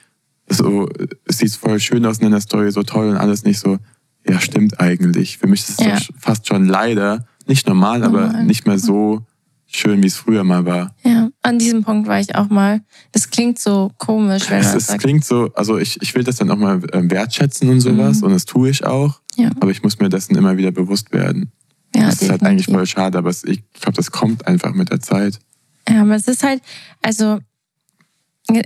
[0.49, 0.89] so,
[1.27, 3.79] es sieht voll schön aus in der Story, so toll und alles nicht so.
[4.27, 5.39] Ja, stimmt eigentlich.
[5.39, 5.99] Für mich ist es Ja.
[6.19, 8.45] fast schon leider, nicht normal, aber Normal.
[8.45, 9.25] nicht mehr so
[9.67, 10.95] schön, wie es früher mal war.
[11.03, 12.81] Ja, an diesem Punkt war ich auch mal.
[13.13, 15.01] Das klingt so komisch, wenn Es, man es sagt.
[15.03, 18.25] klingt so, also ich, ich will das dann auch mal äh, wertschätzen und sowas Mhm.
[18.25, 21.51] und das tue ich auch, Ja, aber ich muss mir dessen immer wieder bewusst werden.
[21.95, 22.75] ja, das ist halt eigentlich definitiv.
[22.75, 25.39] voll schade, aber ich glaube, das kommt einfach mit der Zeit.
[25.89, 26.63] Ja, aber es ist halt,
[27.03, 27.41] also,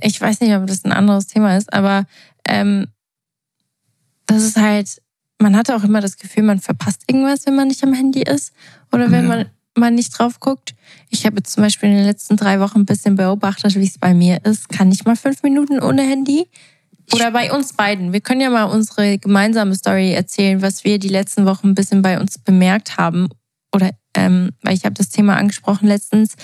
[0.02, 2.04] ich weiß nicht, ob das ein anderes Thema ist, aber
[2.46, 2.86] ähm,
[4.26, 5.00] das ist halt,
[5.40, 8.52] man hat auch immer das Gefühl, man verpasst irgendwas, wenn man nicht am Handy ist
[8.92, 9.28] oder wenn Ja.
[9.36, 9.46] man,
[9.76, 10.74] man nicht drauf guckt.
[11.10, 13.98] Ich habe jetzt zum Beispiel in den letzten drei Wochen ein bisschen beobachtet, wie es
[13.98, 14.68] bei mir ist.
[14.68, 16.48] Kann ich mal fünf Minuten ohne Handy?
[17.14, 18.12] Oder bei uns beiden.
[18.12, 22.02] Wir können ja mal unsere gemeinsame Story erzählen, was wir die letzten Wochen ein bisschen
[22.02, 23.28] bei uns bemerkt haben.
[23.74, 26.34] Oder ähm, weil ich habe das Thema angesprochen letztens.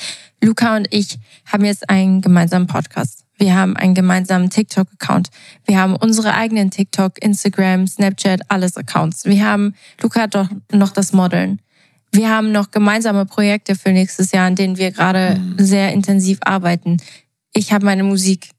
[0.42, 3.23] Luca und ich haben jetzt einen gemeinsamen Podcast.
[3.36, 5.28] Wir haben einen gemeinsamen TikTok-Account.
[5.66, 9.24] Wir haben unsere eigenen TikTok, Instagram, Snapchat, alles Accounts.
[9.24, 11.60] Wir haben, Luca hat doch noch das Modeln.
[12.12, 15.56] Wir haben noch gemeinsame Projekte für nächstes Jahr, an denen wir gerade Mhm.
[15.58, 16.98] sehr intensiv arbeiten.
[17.52, 18.50] Ich habe meine Musik.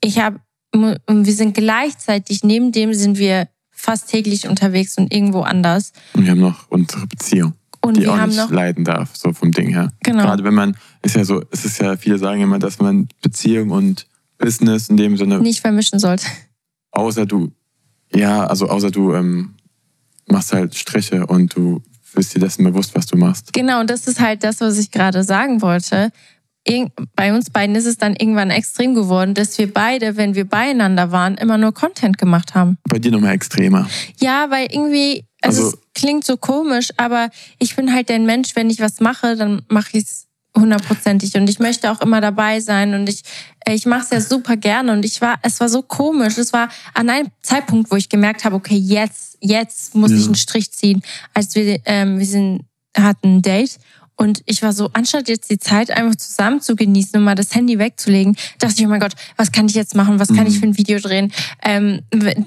[0.00, 0.38] Ich habe,
[0.72, 5.92] wir sind gleichzeitig, neben dem sind wir fast täglich unterwegs und irgendwo anders.
[6.14, 9.16] Und wir haben noch unsere Beziehung, Und die wir auch haben nicht noch, leiden darf,
[9.16, 9.90] so vom Ding her.
[10.04, 10.22] genau.
[10.22, 13.70] Gerade wenn man, ist ja so, es ist ja, viele sagen immer, dass man Beziehung
[13.70, 14.06] und
[14.40, 16.26] Business in dem Sinne, nicht vermischen sollte.
[16.90, 17.52] außer du,
[18.12, 19.54] ja, also außer du ähm,
[20.26, 21.82] machst halt Striche und du
[22.14, 23.52] bist dir dessen bewusst, was du machst.
[23.52, 26.10] Genau, und das ist halt das, was ich gerade sagen wollte.
[27.16, 31.10] Bei uns beiden ist es dann irgendwann extrem geworden, dass wir beide, wenn wir beieinander
[31.10, 32.76] waren, immer nur Content gemacht haben.
[32.88, 33.88] Bei dir nochmal extremer.
[34.20, 38.54] Ja, weil irgendwie, also, Also- es klingt so komisch, aber ich bin halt ein Mensch,
[38.56, 40.26] wenn ich was mache, dann mache ich es
[40.60, 43.22] hundertprozentig und ich möchte auch immer dabei sein und ich
[43.66, 46.52] äh, ich mache es ja super gerne und ich war es war so komisch es
[46.52, 50.18] war an einem Zeitpunkt wo ich gemerkt habe okay jetzt jetzt muss Ja.
[50.18, 51.02] ich einen Strich ziehen
[51.34, 52.62] als wir ähm, wir sind
[52.96, 53.78] hatten ein Date
[54.16, 57.54] und ich war so, anstatt jetzt die Zeit einfach zusammen zu genießen und mal das
[57.54, 60.18] Handy wegzulegen, dachte ich, oh mein Gott, was kann ich jetzt machen?
[60.20, 60.46] Was kann Mhm.
[60.48, 61.32] ich für ein Video drehen?
[61.62, 62.02] Ähm,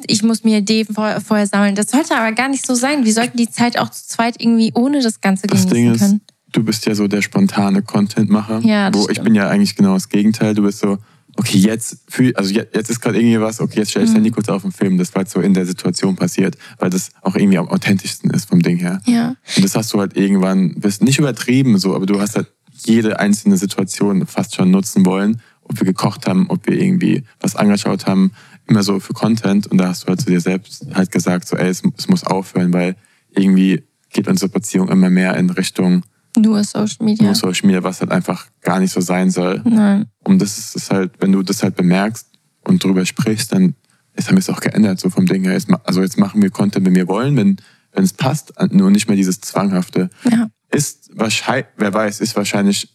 [0.06, 1.74] ich muss mir Ideen vor, vorher sammeln.
[1.74, 3.06] Das sollte aber gar nicht so sein.
[3.06, 6.00] Wir sollten die Zeit auch zu zweit irgendwie ohne das Ganze Das genießen Ding ist,
[6.02, 6.22] können.
[6.54, 8.62] Du bist ja so der spontane Contentmacher.
[8.64, 9.26] Ja, das wo ich stimmt.
[9.26, 10.54] bin ja eigentlich genau das Gegenteil.
[10.54, 10.98] Du bist so,
[11.36, 14.12] okay, jetzt fühl, also jetzt, jetzt ist gerade irgendwie was, okay, jetzt stell ich das
[14.14, 14.18] Mhm.
[14.18, 14.98] Handy kurz auf den Film.
[14.98, 18.46] Das war halt so in der Situation passiert, weil das auch irgendwie am authentischsten ist
[18.50, 19.02] vom Ding her.
[19.06, 22.48] Ja, Und das hast du halt irgendwann, bist nicht übertrieben so, aber du hast halt
[22.86, 25.42] jede einzelne Situation fast schon nutzen wollen.
[25.64, 28.32] Ob wir gekocht haben, ob wir irgendwie was angeschaut haben,
[28.68, 29.66] immer so für Content.
[29.68, 32.24] Und da hast du halt zu dir selbst halt gesagt, so, ey, es, es muss
[32.26, 32.96] aufhören, weil
[33.32, 36.04] irgendwie geht unsere Beziehung immer mehr in Richtung
[36.38, 37.26] nur Social Media.
[37.26, 39.62] nur Social Media, was halt einfach gar nicht so sein soll.
[39.66, 40.06] Nein.
[40.24, 42.28] Und das ist es halt, wenn du das halt bemerkst
[42.64, 43.76] und drüber sprichst, dann
[44.16, 45.54] jetzt haben wir es auch geändert, so vom Ding her.
[45.54, 47.58] Jetzt, also jetzt machen wir Content, wenn wir wollen, wenn,
[47.94, 50.10] wenn es passt, nur nicht mehr dieses Zwanghafte.
[50.30, 50.50] Ja.
[50.72, 52.90] Ist wahrscheinlich, wer weiß, ist wahrscheinlich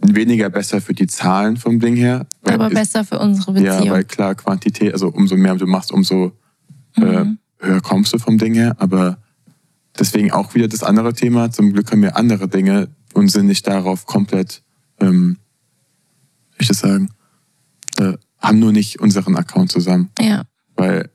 [0.00, 2.26] weniger besser für die Zahlen vom Ding her.
[2.44, 3.84] Aber ist, besser für unsere Beziehung.
[3.84, 6.32] Ja, weil klar, Quantität, also umso mehr du machst, umso
[6.96, 7.38] Mhm.
[7.60, 8.74] äh, höher kommst du vom Ding her.
[8.78, 9.18] Aber
[9.98, 11.50] deswegen auch wieder das andere Thema.
[11.50, 14.62] Zum Glück haben wir andere Dinge und sind nicht darauf komplett,
[15.00, 15.38] ähm,
[16.58, 17.10] ich das sagen,
[17.98, 20.10] äh, haben nur nicht unseren Account zusammen.
[20.20, 20.42] Ja.
[20.76, 21.10] Weil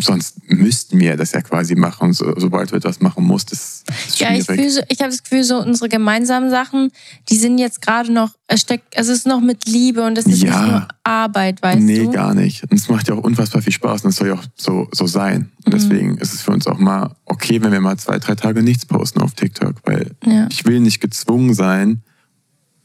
[0.00, 3.52] sonst müssten wir das ja quasi machen, so, sobald du etwas machen musst.
[3.52, 6.90] Das ist ja, ich, fühl so, ich habe das Gefühl, so unsere gemeinsamen Sachen,
[7.28, 10.26] die sind jetzt gerade noch, es steckt, also es ist noch mit Liebe und es
[10.26, 12.04] ist ja, nicht nur Arbeit, weißt nee, du?
[12.06, 12.64] Nee, gar nicht.
[12.64, 15.06] Und es macht ja auch unfassbar viel Spaß und es soll ja auch so, so
[15.06, 15.50] sein.
[15.64, 15.78] Und mhm.
[15.78, 18.86] deswegen ist es für uns auch mal okay, wenn wir mal zwei, drei Tage nichts
[18.86, 20.48] posten auf TikTok, weil ja.
[20.50, 22.02] ich will nicht gezwungen sein,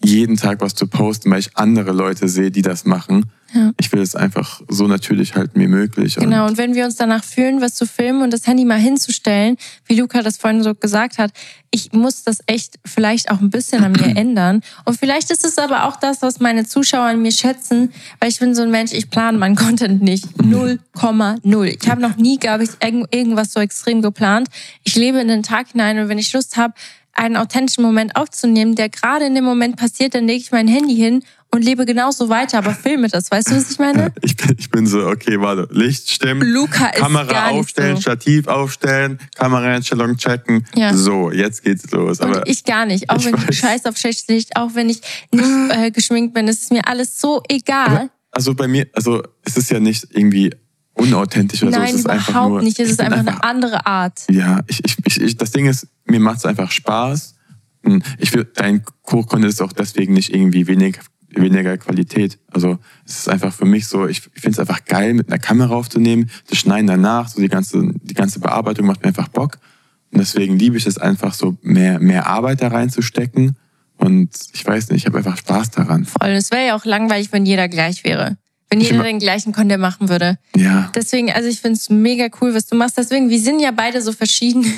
[0.03, 3.25] jeden Tag was zu posten, weil ich andere Leute sehe, die das machen.
[3.53, 3.71] Ja.
[3.79, 6.15] Ich will es einfach so natürlich halten wie möglich.
[6.15, 9.57] Genau, und wenn wir uns danach fühlen, was zu filmen und das Handy mal hinzustellen,
[9.85, 11.31] wie Luca das vorhin so gesagt hat,
[11.71, 14.61] ich muss das echt vielleicht auch ein bisschen an mir ändern.
[14.85, 18.39] Und vielleicht ist es aber auch das, was meine Zuschauer an mir schätzen, weil ich
[18.39, 20.25] bin so ein Mensch, ich plane meinen Content nicht.
[20.37, 21.77] 0,0.
[21.81, 24.49] Ich habe noch nie, glaube ich, irgendwas so extrem geplant.
[24.83, 26.73] Ich lebe in den Tag hinein und wenn ich Lust habe,
[27.15, 30.95] einen authentischen Moment aufzunehmen, der gerade in dem Moment passiert, dann lege ich mein Handy
[30.95, 31.23] hin
[31.55, 33.31] und lebe genauso weiter, aber filme das.
[33.31, 34.11] Weißt du, was ich meine?
[34.21, 38.01] Ich bin, ich bin so, okay, warte, Licht stimmt, Luca ist Kamera aufstellen, so.
[38.01, 40.65] Stativ aufstellen, Kameraeinstellung checken.
[40.75, 40.93] Ja.
[40.93, 42.19] So, jetzt geht's los.
[42.19, 43.09] Aber und ich gar nicht.
[43.09, 43.49] Auch ich wenn weiß.
[43.49, 47.19] ich scheiß auf schlechtes Licht, auch wenn ich nicht äh, geschminkt bin, ist mir alles
[47.19, 47.87] so egal.
[47.87, 50.51] Aber, also bei mir, also es ist ja nicht irgendwie
[50.93, 51.85] unauthentisch oder Nein, so.
[51.85, 52.79] Es ist überhaupt einfach nur, nicht.
[52.79, 54.23] Es ist einfach, einfach, eine andere Art.
[54.29, 57.35] Ja, ich, ich, ich, das Ding ist, mir macht es einfach Spaß.
[58.17, 60.99] Ich will, dein Kochkonto ist auch deswegen nicht irgendwie wenig,
[61.41, 62.37] weniger Qualität.
[62.51, 65.39] Also es ist einfach für mich so, ich, ich finde es einfach geil, mit einer
[65.39, 69.59] Kamera aufzunehmen, das Schneiden danach, so die ganze, die ganze Bearbeitung macht mir einfach Bock.
[70.11, 73.57] Und deswegen liebe ich es einfach so, mehr, mehr Arbeit da reinzustecken.
[73.97, 76.05] Und ich weiß nicht, ich habe einfach Spaß daran.
[76.05, 76.29] Voll.
[76.29, 78.37] Es wäre ja auch langweilig, wenn jeder gleich wäre.
[78.69, 80.39] Wenn jeder den gleichen Content machen würde.
[80.55, 80.91] Ja.
[80.95, 82.97] Deswegen, also ich finde es mega cool, was du machst.
[82.97, 84.65] Deswegen, wir sind ja beide so verschieden.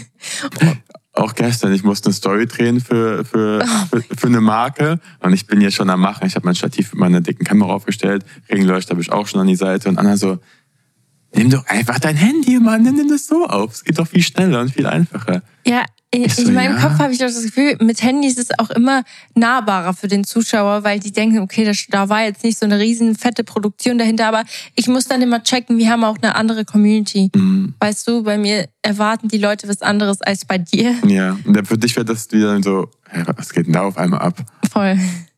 [1.17, 5.47] Auch gestern, ich musste eine Story drehen für, für, für, für, eine Marke und ich
[5.47, 6.27] bin jetzt schon am Machen.
[6.27, 9.47] Ich habe mein Stativ mit meiner dicken Kamera aufgestellt, Regenleuchter habe ich auch schon an
[9.47, 10.37] die Seite und Anna so,
[11.33, 13.73] nimm doch einfach dein Handy, Mann, nimm das so auf.
[13.73, 15.41] Es geht doch viel schneller und viel einfacher.
[15.65, 16.81] Ja, ich so, in meinem ja.
[16.81, 19.03] Kopf habe ich auch das Gefühl, mit Handys ist es auch immer
[19.35, 22.79] nahbarer für den Zuschauer, weil die denken, okay, das, da war jetzt nicht so eine
[22.79, 24.43] riesen fette Produktion dahinter, aber
[24.75, 27.29] ich muss dann immer checken, wir haben auch eine andere Community.
[27.35, 27.73] Mhm.
[27.79, 30.95] Weißt du, bei mir erwarten die Leute was anderes als bei dir.
[31.05, 32.89] Ja, und für dich wäre das wieder so,
[33.35, 34.37] was geht denn da auf einmal ab?
[34.71, 34.97] Voll.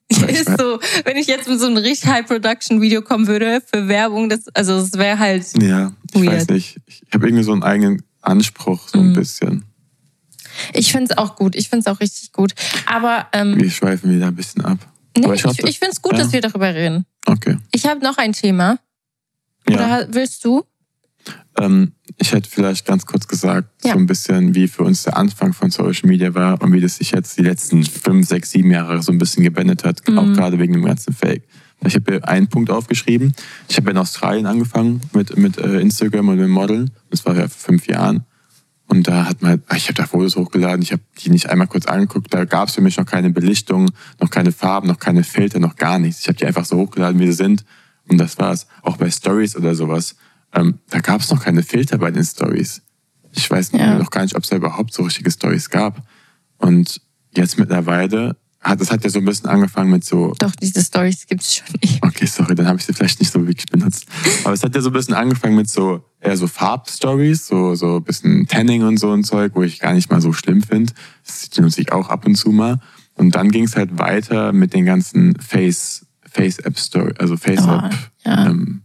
[0.28, 4.48] ist so, wenn ich jetzt mit so einem richtig High-Production-Video kommen würde für Werbung, das,
[4.56, 5.46] also es wäre halt.
[5.62, 6.34] Ja, ich weird.
[6.34, 6.78] weiß nicht.
[6.88, 9.14] Ich habe irgendwie so einen eigenen Anspruch, so ein mhm.
[9.14, 9.66] bisschen.
[10.74, 11.56] Ich finde es auch gut.
[11.56, 12.54] Ich finde es auch richtig gut.
[12.86, 13.28] Aber.
[13.34, 14.78] Ähm, wir schweifen wieder ein bisschen ab.
[15.18, 16.20] Nee, ich, ich, ich finde es gut, ja.
[16.20, 17.06] dass wir darüber reden.
[17.26, 17.58] Okay.
[17.72, 18.80] Ich habe noch ein Thema.
[19.68, 19.76] Ja.
[19.76, 20.64] Oder willst du?
[21.58, 23.94] Ähm, ich hätte vielleicht ganz kurz gesagt, ja.
[23.94, 26.98] so ein bisschen, wie für uns der Anfang von Social Media war und wie das
[26.98, 30.18] sich jetzt die letzten fünf, sechs, sieben Jahre so ein bisschen gewendet hat, mhm.
[30.18, 31.44] auch gerade wegen dem ganzen Fake.
[31.86, 33.34] Ich habe hier einen Punkt aufgeschrieben.
[33.70, 36.92] Ich habe in Australien angefangen mit, mit äh, Instagram und mit Modeln.
[37.10, 38.26] Das war ja vor fünf Jahren.
[38.90, 41.86] Und da hat man, ich habe da Fotos hochgeladen, ich habe die nicht einmal kurz
[41.86, 45.60] angeguckt, da gab es für mich noch keine Belichtung, noch keine Farben, noch keine Filter,
[45.60, 46.22] noch gar nichts.
[46.22, 47.64] Ich habe die einfach so hochgeladen, wie sie sind.
[48.08, 48.66] Und das war's.
[48.82, 50.16] Auch bei Stories oder sowas.
[50.56, 52.82] Ähm, da gab es noch keine Filter bei den Stories.
[53.34, 54.00] Ich weiß ja.
[54.00, 56.02] noch gar nicht, ob es da überhaupt so richtige Stories gab.
[56.58, 57.00] Und
[57.38, 60.34] jetzt mittlerweile hat, das hat ja so ein bisschen angefangen mit so.
[60.40, 62.04] Doch, diese Stories gibt's schon nicht.
[62.04, 64.06] Okay, sorry, dann habe ich sie vielleicht nicht so wirklich benutzt.
[64.44, 67.98] Aber es hat ja so ein bisschen angefangen mit so eher so Farbstories, so so
[67.98, 70.94] ein bisschen Tanning und so ein Zeug, wo ich gar nicht mal so schlimm finde.
[71.26, 72.80] Das nutze ich auch ab und zu mal.
[73.16, 77.64] Und dann ging es halt weiter mit den ganzen Face Face App Story, also Face
[77.66, 77.94] oh, App
[78.26, 78.48] ja.
[78.48, 78.82] ähm,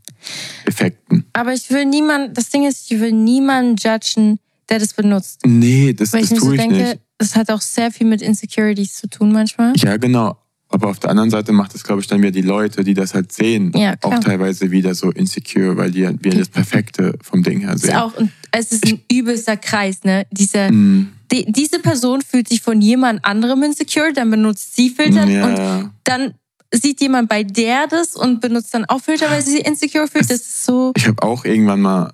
[0.65, 1.27] Effekten.
[1.33, 2.37] Aber ich will niemand.
[2.39, 5.41] Das Ding ist, ich will niemanden judgen, der das benutzt.
[5.45, 7.01] Nee, das, Weil das ich tue so ich denke, nicht.
[7.25, 9.73] Das hat auch sehr viel mit Insecurities zu tun manchmal.
[9.77, 10.37] Ja, genau.
[10.69, 13.15] Aber auf der anderen Seite macht es, glaube ich, dann wieder die Leute, die das
[13.15, 17.43] halt sehen, ja, auch teilweise wieder so insecure, weil die halt wieder das Perfekte vom
[17.43, 17.91] Ding her sehen.
[17.91, 18.13] Ist auch,
[18.51, 20.27] es ist ein übelster Kreis, ne?
[20.33, 21.13] Diese, mm.
[21.33, 25.47] die, diese Person fühlt sich von jemand anderem insecure, dann benutzt sie Filter ja.
[25.47, 26.35] und dann
[26.73, 30.29] sieht jemand bei der das und benutzt dann auch Filter, weil sie sich insecure fühlt.
[30.29, 30.93] Das ist so.
[30.97, 32.13] Ich habe auch irgendwann mal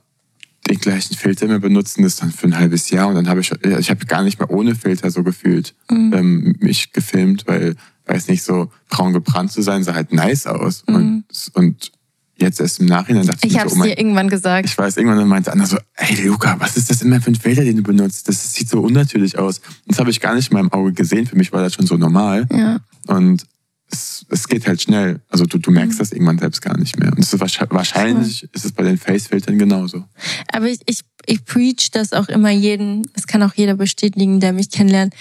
[0.68, 3.51] den gleichen Filter mehr benutzen, das dann für ein halbes Jahr und dann habe ich,
[3.64, 6.12] ich habe gar nicht mehr ohne Filter so gefühlt mhm.
[6.14, 10.85] ähm, mich gefilmt, weil, weiß nicht, so braun gebrannt zu sein, sah halt nice aus.
[10.87, 10.94] Mhm.
[10.94, 11.92] Und, und
[12.37, 14.66] jetzt erst im Nachhinein dachte ich, ich habe es so, oh dir irgendwann gesagt.
[14.66, 17.64] Ich weiß, irgendwann meinte Anna so, ey Luca, was ist das immer für ein Filter,
[17.64, 18.29] den du benutzt?
[18.29, 19.61] Das sieht so unnatürlich aus.
[19.87, 21.27] Das habe ich gar nicht in meinem Auge gesehen.
[21.27, 22.46] Für mich war das schon so normal.
[22.53, 22.81] Ja.
[23.07, 23.44] Und
[23.90, 25.20] es, es geht halt schnell.
[25.29, 25.98] Also du, du merkst mhm.
[25.98, 27.11] das irgendwann selbst gar nicht mehr.
[27.11, 30.05] Und ist wahrscheinlich ist es bei den Face-Filtern genauso.
[30.53, 34.53] Aber ich, ich, ich preach das auch immer jeden, das kann auch jeder bestätigen, der
[34.53, 35.14] mich kennenlernt.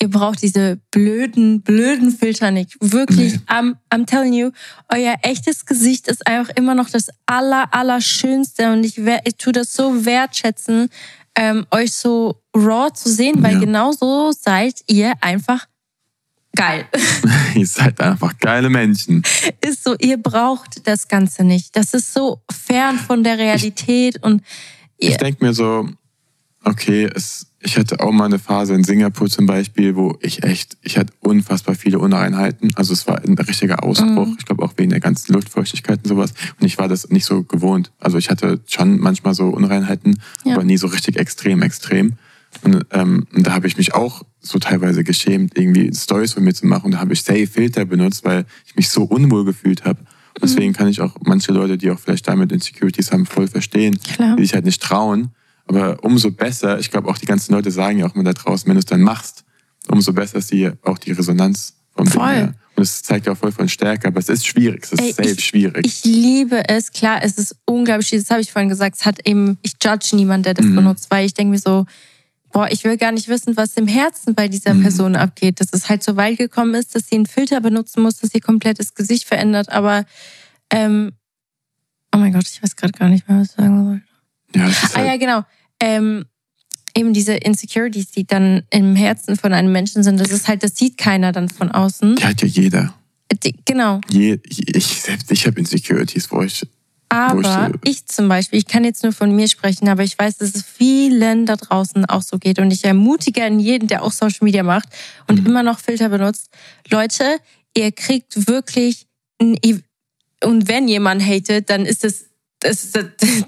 [0.00, 2.76] Ihr braucht diese blöden, blöden Filter nicht.
[2.80, 3.40] Wirklich, nee.
[3.46, 4.50] I'm, I'm telling you,
[4.88, 8.72] euer echtes Gesicht ist einfach immer noch das aller, allerschönste.
[8.72, 10.88] Und ich, ich tue das so wertschätzen,
[11.36, 13.60] ähm, euch so raw zu sehen, weil ja.
[13.60, 15.66] genau so seid ihr einfach
[16.54, 16.86] geil.
[17.54, 19.22] ihr seid einfach geile Menschen.
[19.60, 21.76] Ist so, ihr braucht das Ganze nicht.
[21.76, 24.42] Das ist so fern von der Realität ich, und
[24.98, 25.88] ich denke mir so,
[26.64, 30.76] okay, es, ich hatte auch mal eine Phase in Singapur zum Beispiel, wo ich echt,
[30.82, 32.70] ich hatte unfassbar viele Unreinheiten.
[32.74, 34.26] Also es war ein richtiger Ausbruch.
[34.26, 34.36] Mhm.
[34.38, 36.32] Ich glaube auch wegen der ganzen Luftfeuchtigkeit und sowas.
[36.60, 37.92] Und ich war das nicht so gewohnt.
[37.98, 40.54] Also ich hatte schon manchmal so Unreinheiten, ja.
[40.54, 42.14] aber nie so richtig extrem, extrem.
[42.62, 46.54] Und, ähm, und da habe ich mich auch so teilweise geschämt, irgendwie Stories von mir
[46.54, 46.86] zu machen.
[46.86, 50.00] Und da habe ich Safe Filter benutzt, weil ich mich so unwohl gefühlt habe.
[50.42, 50.74] Deswegen mhm.
[50.74, 54.36] kann ich auch manche Leute, die auch vielleicht damit Insecurities haben, voll verstehen, Klar.
[54.36, 55.30] die sich halt nicht trauen.
[55.66, 58.66] Aber umso besser, ich glaube auch die ganzen Leute sagen ja auch immer da draußen,
[58.66, 59.44] wenn du es dann machst,
[59.88, 62.34] umso besser ist die, auch die Resonanz vom voll.
[62.34, 62.54] Ding.
[62.76, 65.12] Und es zeigt ja auch voll von Stärke, aber es ist schwierig, es ist Ey,
[65.12, 65.86] safe ich, schwierig.
[65.86, 69.58] Ich liebe es, klar, es ist unglaublich, das habe ich vorhin gesagt, es hat eben,
[69.62, 70.74] ich judge niemand, der das mhm.
[70.74, 71.86] benutzt, weil ich denke mir so,
[72.54, 74.82] boah, ich will gar nicht wissen, was im Herzen bei dieser mhm.
[74.82, 78.18] Person abgeht, dass es halt so weit gekommen ist, dass sie einen Filter benutzen muss,
[78.18, 80.06] dass ihr komplettes Gesicht verändert, aber
[80.70, 81.12] ähm,
[82.14, 84.04] oh mein Gott, ich weiß gerade gar nicht mehr, was ich sagen wollte.
[84.54, 85.42] Ja, halt ah ja, genau.
[85.80, 86.26] Ähm,
[86.96, 90.76] eben diese Insecurities, die dann im Herzen von einem Menschen sind, das ist halt, das
[90.76, 92.14] sieht keiner dann von außen.
[92.16, 92.94] Die hat ja jeder.
[93.42, 94.00] Die, genau.
[94.08, 96.64] Je, ich selbst, ich habe Insecurities, wo ich.
[97.14, 100.52] Aber ich, zum Beispiel, ich kann jetzt nur von mir sprechen, aber ich weiß, dass
[100.52, 102.58] es vielen da draußen auch so geht.
[102.58, 104.88] Und ich ermutige an jeden, der auch Social Media macht
[105.28, 105.46] und mhm.
[105.46, 106.50] immer noch Filter benutzt.
[106.90, 107.38] Leute,
[107.76, 109.06] ihr kriegt wirklich,
[109.40, 109.56] ein,
[110.42, 112.26] und wenn jemand hatet, dann ist es,
[112.58, 113.06] das, das,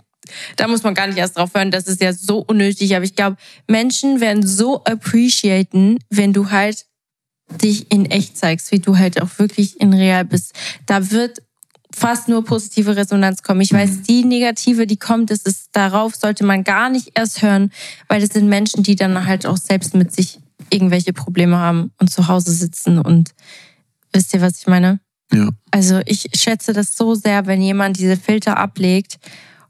[0.56, 2.94] da muss man gar nicht erst drauf hören, das ist ja so unnötig.
[2.94, 6.86] Aber ich glaube, Menschen werden so appreciaten, wenn du halt
[7.62, 10.52] dich in echt zeigst, wie du halt auch wirklich in real bist.
[10.86, 11.42] Da wird
[11.96, 13.62] fast nur positive Resonanz kommen.
[13.62, 17.72] Ich weiß, die negative, die kommt, das ist darauf sollte man gar nicht erst hören,
[18.06, 22.10] weil das sind Menschen, die dann halt auch selbst mit sich irgendwelche Probleme haben und
[22.10, 23.30] zu Hause sitzen und
[24.12, 25.00] wisst ihr, was ich meine?
[25.32, 25.48] Ja.
[25.70, 29.16] Also ich schätze das so sehr, wenn jemand diese Filter ablegt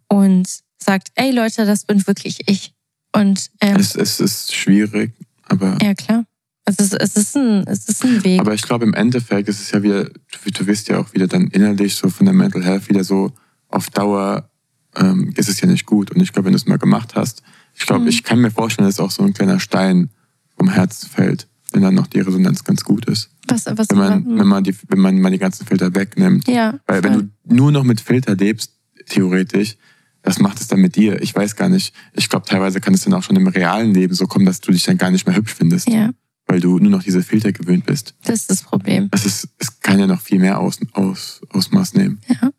[0.09, 0.49] und
[0.83, 2.73] sagt, ey Leute, das bin wirklich ich.
[3.15, 5.13] Und ähm, es, es ist schwierig,
[5.45, 5.79] aber.
[5.81, 6.25] Ja, klar.
[6.69, 8.41] Es ist, es ist, ein, es ist ein Weg.
[8.41, 11.29] Aber ich glaube, im Endeffekt ist es ja wieder, du, du wirst ja auch wieder
[11.29, 13.33] dann innerlich so von der Mental Health wieder so
[13.69, 14.51] auf Dauer
[14.97, 16.11] ähm, ist es ja nicht gut.
[16.11, 17.43] Und ich glaube, wenn du es mal gemacht hast,
[17.75, 18.09] ich glaube, mhm.
[18.09, 20.11] ich kann mir vorstellen, dass auch so ein kleiner Stein
[20.57, 23.31] vom Herz fällt, wenn dann noch die Resonanz ganz gut ist.
[23.49, 26.49] Was, was wenn, man, wenn, man die, wenn man mal die ganzen Filter wegnimmt.
[26.49, 28.73] Ja, Weil wenn du nur noch mit Filter lebst,
[29.07, 29.77] theoretisch,
[30.23, 31.23] was macht es dann mit dir?
[31.23, 31.95] Ich weiß gar nicht.
[32.15, 34.73] Ich glaube, teilweise kann es dann auch schon im realen Leben so kommen, dass du
[34.73, 35.89] dich dann gar nicht mehr hübsch findest.
[35.89, 36.11] Ja.
[36.47, 38.15] Weil du nur noch diese Filter gewöhnt bist.
[38.25, 39.09] Das ist das Problem.
[39.13, 42.21] Es, ist, es kann ja noch viel mehr aus, aus, Ausmaß nehmen.
[42.29, 42.51] Ja.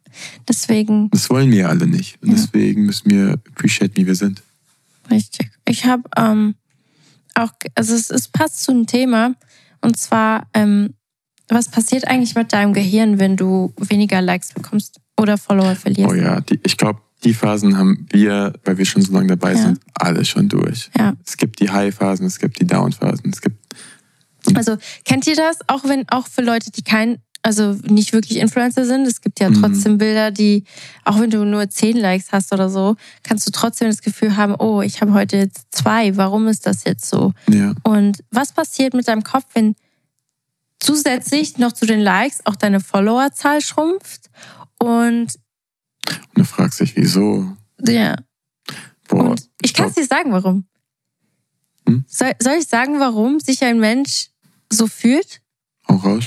[0.48, 1.10] Deswegen.
[1.12, 2.22] Das wollen wir alle nicht.
[2.22, 2.36] Und ja.
[2.36, 4.42] deswegen müssen wir appreciate, wie wir sind.
[5.10, 5.52] Richtig.
[5.66, 6.56] Ich habe ähm,
[7.36, 9.36] auch, also es, es passt zu einem Thema.
[9.82, 10.96] Und zwar, ähm,
[11.48, 16.12] was passiert eigentlich mit deinem Gehirn, wenn du weniger Likes bekommst oder Follower verlierst?
[16.12, 19.54] Oh ja, die, ich glaube, die Phasen haben wir, weil wir schon so lange dabei
[19.54, 19.62] ja.
[19.62, 20.90] sind, alle schon durch.
[20.98, 21.14] Ja.
[21.26, 23.58] Es gibt die High-Phasen, es gibt die Down-Phasen, es gibt.
[24.54, 25.58] Also kennt ihr das?
[25.68, 29.50] Auch wenn, auch für Leute, die kein, also nicht wirklich Influencer sind, es gibt ja
[29.50, 29.62] mhm.
[29.62, 29.98] trotzdem mhm.
[29.98, 30.64] Bilder, die,
[31.04, 34.56] auch wenn du nur zehn Likes hast oder so, kannst du trotzdem das Gefühl haben,
[34.56, 37.34] oh, ich habe heute jetzt zwei, warum ist das jetzt so?
[37.50, 37.74] Ja.
[37.84, 39.76] Und was passiert mit deinem Kopf, wenn
[40.80, 44.30] zusätzlich noch zu den Likes auch deine Followerzahl schrumpft
[44.80, 45.34] und
[46.10, 47.56] und du fragst dich, wieso?
[47.86, 48.16] Ja.
[49.08, 50.66] Boah, und ich kann es dir sagen, warum.
[51.88, 52.04] Hm?
[52.08, 54.30] Soll, soll ich sagen, warum sich ein Mensch
[54.72, 55.42] so fühlt?
[55.86, 56.26] Auch raus.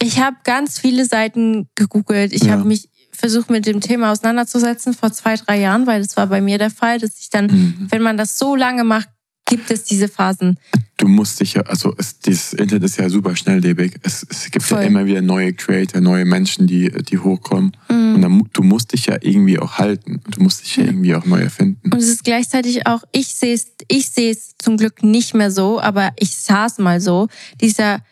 [0.00, 2.32] Ich habe ganz viele Seiten gegoogelt.
[2.32, 2.52] Ich ja.
[2.52, 6.40] habe mich versucht, mit dem Thema auseinanderzusetzen vor zwei, drei Jahren, weil das war bei
[6.40, 7.86] mir der Fall, dass ich dann, mhm.
[7.90, 9.08] wenn man das so lange macht,
[9.48, 10.58] gibt es diese Phasen.
[10.96, 13.94] Du musst dich ja, also es, dieses Internet ist ja super schnelllebig.
[14.02, 14.78] Es, es gibt Voll.
[14.78, 17.72] ja immer wieder neue Creator, neue Menschen, die, die hochkommen.
[17.88, 18.14] Mhm.
[18.14, 20.20] Und dann, du musst dich ja irgendwie auch halten.
[20.24, 21.90] Und du musst dich ja irgendwie auch neu erfinden.
[21.92, 25.50] Und es ist gleichzeitig auch, ich sehe es, ich sehe es zum Glück nicht mehr
[25.50, 27.28] so, aber ich sah es mal so.
[27.60, 28.02] Dieser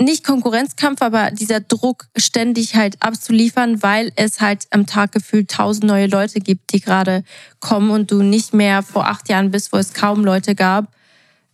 [0.00, 5.84] nicht Konkurrenzkampf, aber dieser Druck, ständig halt abzuliefern, weil es halt am Tag gefühlt tausend
[5.84, 7.24] neue Leute gibt, die gerade
[7.60, 10.92] kommen und du nicht mehr vor acht Jahren bist, wo es kaum Leute gab.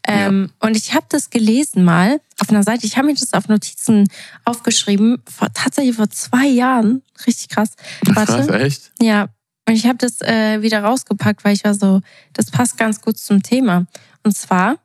[0.06, 0.68] Ähm, ja.
[0.68, 2.86] Und ich habe das gelesen mal auf einer Seite.
[2.86, 4.08] Ich habe mir das auf Notizen
[4.44, 5.22] aufgeschrieben.
[5.28, 7.02] Vor, tatsächlich vor zwei Jahren.
[7.26, 7.70] Richtig krass.
[8.04, 8.32] Warte.
[8.32, 8.92] Krass, echt?
[9.00, 9.28] Ja.
[9.68, 12.00] Und ich habe das äh, wieder rausgepackt, weil ich war so,
[12.32, 13.86] das passt ganz gut zum Thema.
[14.22, 14.76] Und zwar,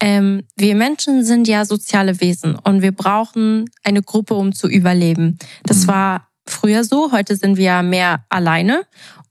[0.00, 5.38] ähm, wir Menschen sind ja soziale Wesen und wir brauchen eine Gruppe, um zu überleben.
[5.64, 5.88] Das mhm.
[5.88, 8.82] war früher so, heute sind wir mehr alleine.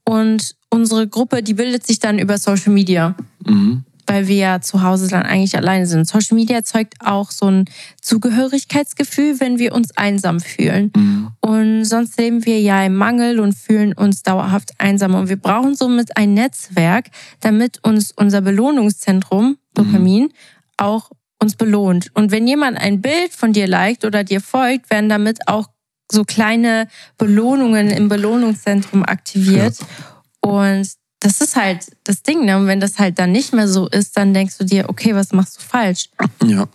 [0.04, 3.14] Und unsere Gruppe, die bildet sich dann über Social Media.
[3.44, 6.08] Mhm weil wir ja zu Hause dann eigentlich alleine sind.
[6.08, 7.66] Social Media erzeugt auch so ein
[8.00, 10.90] Zugehörigkeitsgefühl, wenn wir uns einsam fühlen.
[10.96, 11.28] Mhm.
[11.40, 15.14] Und sonst leben wir ja im Mangel und fühlen uns dauerhaft einsam.
[15.14, 17.10] Und wir brauchen somit ein Netzwerk,
[17.40, 20.32] damit uns unser Belohnungszentrum, Dopamin, mhm.
[20.78, 21.10] Auch
[21.40, 22.10] uns belohnt.
[22.14, 25.68] Und wenn jemand ein Bild von dir liked oder dir folgt, werden damit auch
[26.10, 29.78] so kleine Belohnungen im Belohnungszentrum aktiviert.
[29.78, 29.86] Ja.
[30.40, 30.88] Und
[31.20, 32.56] das ist halt das Ding, ne?
[32.56, 35.32] Und wenn das halt dann nicht mehr so ist, dann denkst du dir, okay, was
[35.32, 36.08] machst du falsch?
[36.44, 36.68] Ja.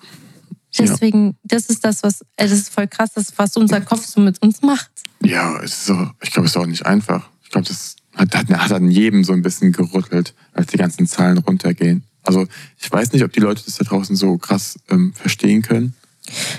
[0.78, 4.42] Deswegen, das ist das, was, das ist voll krass, das, was unser Kopf so mit
[4.42, 4.92] uns macht.
[5.22, 7.30] Ja, es ist so, ich glaube, es ist auch nicht einfach.
[7.44, 11.06] Ich glaube, das hat, hat, hat an jedem so ein bisschen gerüttelt, als die ganzen
[11.08, 12.04] Zahlen runtergehen.
[12.24, 12.48] Also
[12.80, 15.94] ich weiß nicht, ob die Leute das da draußen so krass ähm, verstehen können.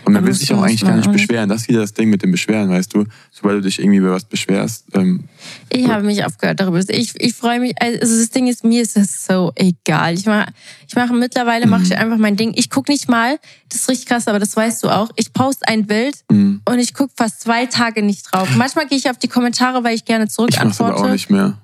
[0.05, 1.49] Und man will sich auch eigentlich gar nicht beschweren.
[1.49, 3.07] Das ist wieder das Ding mit dem Beschweren, weißt du?
[3.31, 4.85] Sobald du dich irgendwie über was beschwerst.
[4.93, 5.25] Ähm,
[5.71, 6.81] ich habe mich aufgehört darüber.
[6.89, 7.75] Ich, ich freue mich.
[7.81, 10.15] Also das Ding ist, mir ist es so egal.
[10.15, 10.53] Ich mache
[10.87, 11.97] ich mach, mittlerweile mache ich mhm.
[11.97, 12.53] einfach mein Ding.
[12.57, 13.39] Ich gucke nicht mal,
[13.71, 15.11] das ist richtig krass, aber das weißt du auch.
[15.17, 16.61] Ich poste ein Bild mhm.
[16.69, 18.49] und ich gucke fast zwei Tage nicht drauf.
[18.57, 20.73] Manchmal gehe ich auf die Kommentare, weil ich gerne zurückantworte.
[20.73, 21.59] Ich mache aber auch nicht mehr.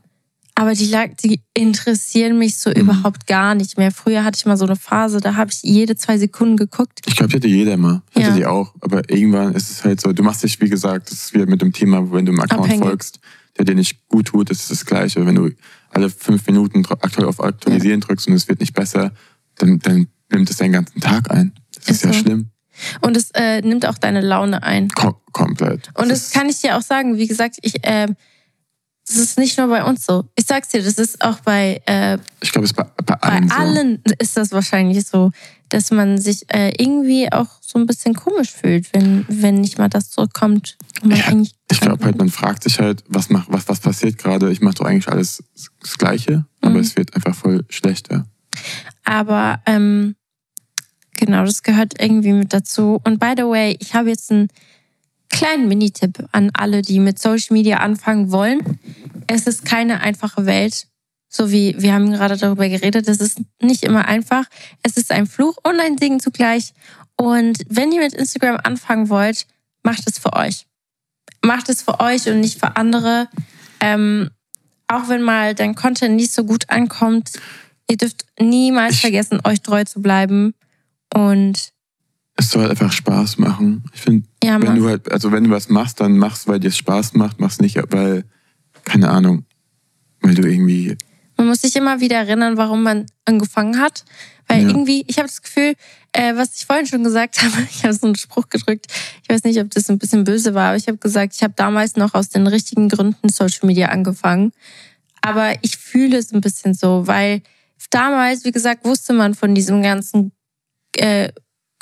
[0.60, 0.94] Aber die,
[1.24, 2.76] die interessieren mich so mhm.
[2.76, 3.90] überhaupt gar nicht mehr.
[3.90, 7.00] Früher hatte ich mal so eine Phase, da habe ich jede zwei Sekunden geguckt.
[7.06, 8.02] Ich glaube, die hatte jeder mal.
[8.14, 8.74] Ich hatte die auch.
[8.82, 11.62] Aber irgendwann ist es halt so, du machst dich, wie gesagt, das ist wieder mit
[11.62, 12.84] dem Thema, wenn du einem Account Abhängig.
[12.84, 13.20] folgst,
[13.56, 15.24] der dir nicht gut tut, das ist das Gleiche.
[15.24, 15.48] Wenn du
[15.92, 18.06] alle fünf Minuten aktuell auf Aktualisieren ja.
[18.06, 19.12] drückst und es wird nicht besser,
[19.56, 21.54] dann, dann nimmt es deinen ganzen Tag ein.
[21.74, 22.18] Das ist, ist ja so.
[22.18, 22.50] schlimm.
[23.00, 24.88] Und es äh, nimmt auch deine Laune ein.
[24.90, 25.88] Kom komplett.
[25.94, 27.16] Und das, das kann ich dir auch sagen.
[27.16, 28.08] Wie gesagt, ich äh,
[29.10, 30.24] das ist nicht nur bei uns so.
[30.36, 31.82] Ich sag's dir, das ist auch bei.
[31.86, 33.48] Äh, ich glaube, es ist bei, bei allen.
[33.48, 34.14] Bei allen so.
[34.20, 35.32] ist das wahrscheinlich so,
[35.68, 39.88] dass man sich äh, irgendwie auch so ein bisschen komisch fühlt, wenn, wenn nicht mal
[39.88, 40.76] das zurückkommt.
[41.02, 41.32] Ja,
[41.70, 44.52] ich glaube halt, man fragt sich halt, was, macht, was, was passiert gerade?
[44.52, 45.42] Ich mache doch eigentlich alles
[45.80, 46.80] das Gleiche, aber mhm.
[46.80, 48.26] es wird einfach voll schlechter.
[49.04, 50.14] Aber ähm,
[51.16, 53.00] genau, das gehört irgendwie mit dazu.
[53.04, 54.48] Und by the way, ich habe jetzt ein
[55.30, 58.78] kleinen Minitipp an alle, die mit Social Media anfangen wollen.
[59.26, 60.86] Es ist keine einfache Welt.
[61.28, 64.44] So wie wir haben gerade darüber geredet, es ist nicht immer einfach.
[64.82, 66.74] Es ist ein Fluch und ein Segen zugleich.
[67.16, 69.46] Und wenn ihr mit Instagram anfangen wollt,
[69.82, 70.66] macht es für euch.
[71.44, 73.28] Macht es für euch und nicht für andere.
[73.80, 74.30] Ähm,
[74.88, 77.30] auch wenn mal dein Content nicht so gut ankommt,
[77.88, 80.54] ihr dürft niemals vergessen, euch treu zu bleiben.
[81.14, 81.72] Und
[82.40, 83.84] es soll halt einfach Spaß machen.
[83.92, 86.68] Ich finde, ja, wenn du halt, also wenn du was machst, dann machst, weil dir
[86.68, 88.24] es Spaß macht, machst nicht, weil,
[88.84, 89.44] keine Ahnung,
[90.22, 90.96] weil du irgendwie.
[91.36, 94.04] Man muss sich immer wieder erinnern, warum man angefangen hat.
[94.48, 94.68] Weil ja.
[94.68, 95.74] irgendwie, ich habe das Gefühl,
[96.12, 98.86] äh, was ich vorhin schon gesagt habe, ich habe so einen Spruch gedrückt.
[99.22, 101.54] Ich weiß nicht, ob das ein bisschen böse war, aber ich habe gesagt, ich habe
[101.56, 104.52] damals noch aus den richtigen Gründen Social Media angefangen.
[105.20, 107.42] Aber ich fühle es ein bisschen so, weil
[107.90, 110.32] damals, wie gesagt, wusste man von diesem ganzen
[110.96, 111.30] äh,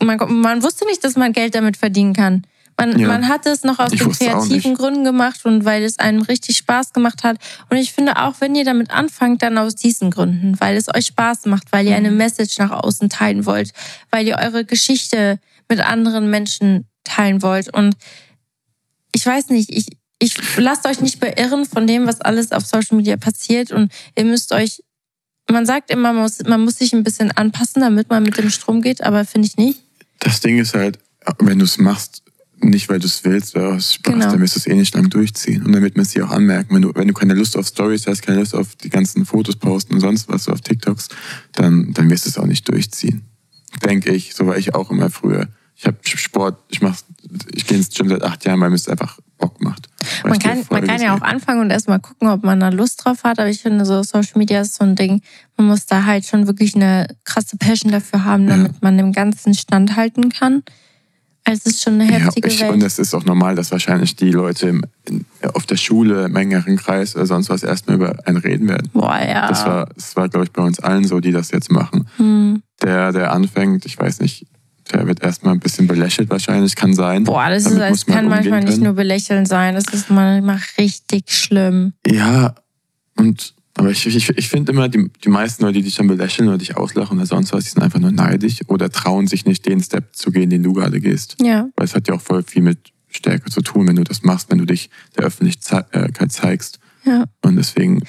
[0.00, 2.42] man, man wusste nicht, dass man Geld damit verdienen kann.
[2.80, 3.08] Man, ja.
[3.08, 6.58] man hat es noch aus ich den kreativen Gründen gemacht und weil es einem richtig
[6.58, 7.38] Spaß gemacht hat.
[7.70, 11.06] Und ich finde auch, wenn ihr damit anfangt, dann aus diesen Gründen, weil es euch
[11.06, 12.18] Spaß macht, weil ihr eine mhm.
[12.18, 13.72] Message nach außen teilen wollt,
[14.10, 17.74] weil ihr eure Geschichte mit anderen Menschen teilen wollt.
[17.74, 17.96] Und
[19.12, 19.88] ich weiß nicht, ich,
[20.20, 23.72] ich lasst euch nicht beirren von dem, was alles auf Social Media passiert.
[23.72, 24.84] Und ihr müsst euch,
[25.50, 28.50] man sagt immer, man muss, man muss sich ein bisschen anpassen, damit man mit dem
[28.50, 29.87] Strom geht, aber finde ich nicht.
[30.20, 30.98] Das Ding ist halt,
[31.38, 32.22] wenn du es machst,
[32.60, 34.30] nicht weil du es willst oder aus Spaß, genau.
[34.30, 35.64] dann wirst du es eh nicht lang durchziehen.
[35.64, 38.22] Und damit müsst ihr auch anmerken, wenn du, wenn du keine Lust auf Stories hast,
[38.22, 41.08] keine Lust auf die ganzen Fotos posten und sonst was, so auf TikToks,
[41.52, 43.22] dann, dann wirst du es auch nicht durchziehen.
[43.84, 45.48] Denke ich, so war ich auch immer früher.
[45.76, 46.96] Ich habe Sport, ich mach,
[47.52, 49.88] ich gehe ins Gym seit acht Jahren, weil mir es einfach Bock macht.
[50.24, 53.24] Man kann, man kann ja auch anfangen und erstmal gucken, ob man da Lust drauf
[53.24, 53.38] hat.
[53.38, 55.22] Aber ich finde, so Social Media ist so ein Ding.
[55.56, 58.78] Man muss da halt schon wirklich eine krasse Passion dafür haben, damit ja.
[58.80, 60.62] man dem Ganzen standhalten kann.
[61.44, 62.72] Also es ist schon eine heftige ja, ich, Welt.
[62.72, 65.24] Und es ist auch normal, dass wahrscheinlich die Leute im, in,
[65.54, 68.90] auf der Schule, im engeren Kreis oder sonst was erstmal über einen reden werden.
[68.92, 69.48] Boah, ja.
[69.48, 72.06] Das war, das war glaube ich, bei uns allen so, die das jetzt machen.
[72.18, 72.62] Hm.
[72.82, 74.46] Der, der anfängt, ich weiß nicht,
[74.92, 77.24] der wird erstmal ein bisschen belächelt wahrscheinlich, kann sein.
[77.24, 81.92] Boah, das, ist, das kann manchmal nicht nur belächeln sein, das ist manchmal richtig schlimm.
[82.06, 82.54] Ja,
[83.16, 86.48] und Aber ich, ich, ich finde immer, die, die meisten Leute, die dich dann belächeln
[86.48, 89.66] oder dich auslachen oder sonst was, die sind einfach nur neidisch oder trauen sich nicht,
[89.66, 91.36] den Step zu gehen, den du gerade gehst.
[91.40, 91.68] Ja.
[91.76, 94.50] Weil es hat ja auch voll viel mit Stärke zu tun, wenn du das machst,
[94.50, 96.78] wenn du dich der Öffentlichkeit zeigst.
[97.04, 97.24] Ja.
[97.42, 98.02] Und deswegen.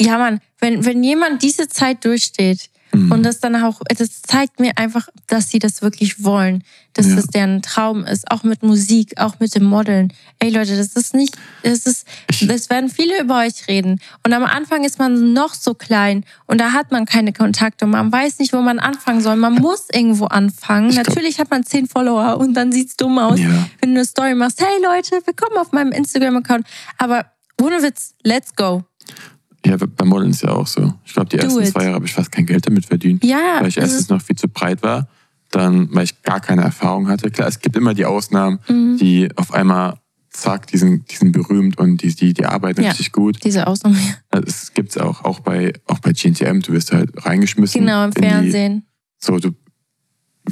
[0.00, 3.12] Ja, Mann, wenn, wenn jemand diese Zeit durchsteht, Mhm.
[3.12, 7.16] Und das dann auch, das zeigt mir einfach, dass sie das wirklich wollen, dass ja.
[7.16, 10.12] das deren Traum ist, auch mit Musik, auch mit dem Modeln.
[10.38, 12.06] Ey Leute, das ist nicht, das ist,
[12.42, 14.00] das werden viele über euch reden.
[14.24, 17.90] Und am Anfang ist man noch so klein und da hat man keine Kontakte und
[17.90, 19.36] man weiß nicht, wo man anfangen soll.
[19.36, 20.90] Man muss irgendwo anfangen.
[20.90, 23.68] Ich Natürlich hat man zehn Follower und dann sieht's dumm aus, ja.
[23.80, 24.60] wenn du eine Story machst.
[24.60, 26.66] Hey Leute, willkommen auf meinem Instagram-Account.
[26.98, 27.26] Aber
[27.60, 28.84] ohne Witz, let's go.
[29.64, 30.94] Ja, beim Modeln ist ja auch so.
[31.04, 33.24] Ich glaube, die ersten zwei Jahre habe ich fast kein Geld damit verdient.
[33.24, 33.58] Ja.
[33.60, 35.08] Weil ich erstens noch viel zu breit war,
[35.50, 37.30] dann, weil ich gar keine Erfahrung hatte.
[37.30, 38.96] Klar, es gibt immer die Ausnahmen, mhm.
[38.98, 39.98] die auf einmal
[40.30, 43.42] zack, die sind, die sind berühmt und die, die, die arbeiten ja, richtig gut.
[43.42, 43.98] Diese Ausnahmen.
[44.32, 44.40] Ja.
[44.40, 47.80] Es gibt's auch, auch bei, auch bei GNTM, du wirst halt reingeschmissen.
[47.80, 48.80] Genau, im Fernsehen.
[48.80, 49.52] Die, so, du,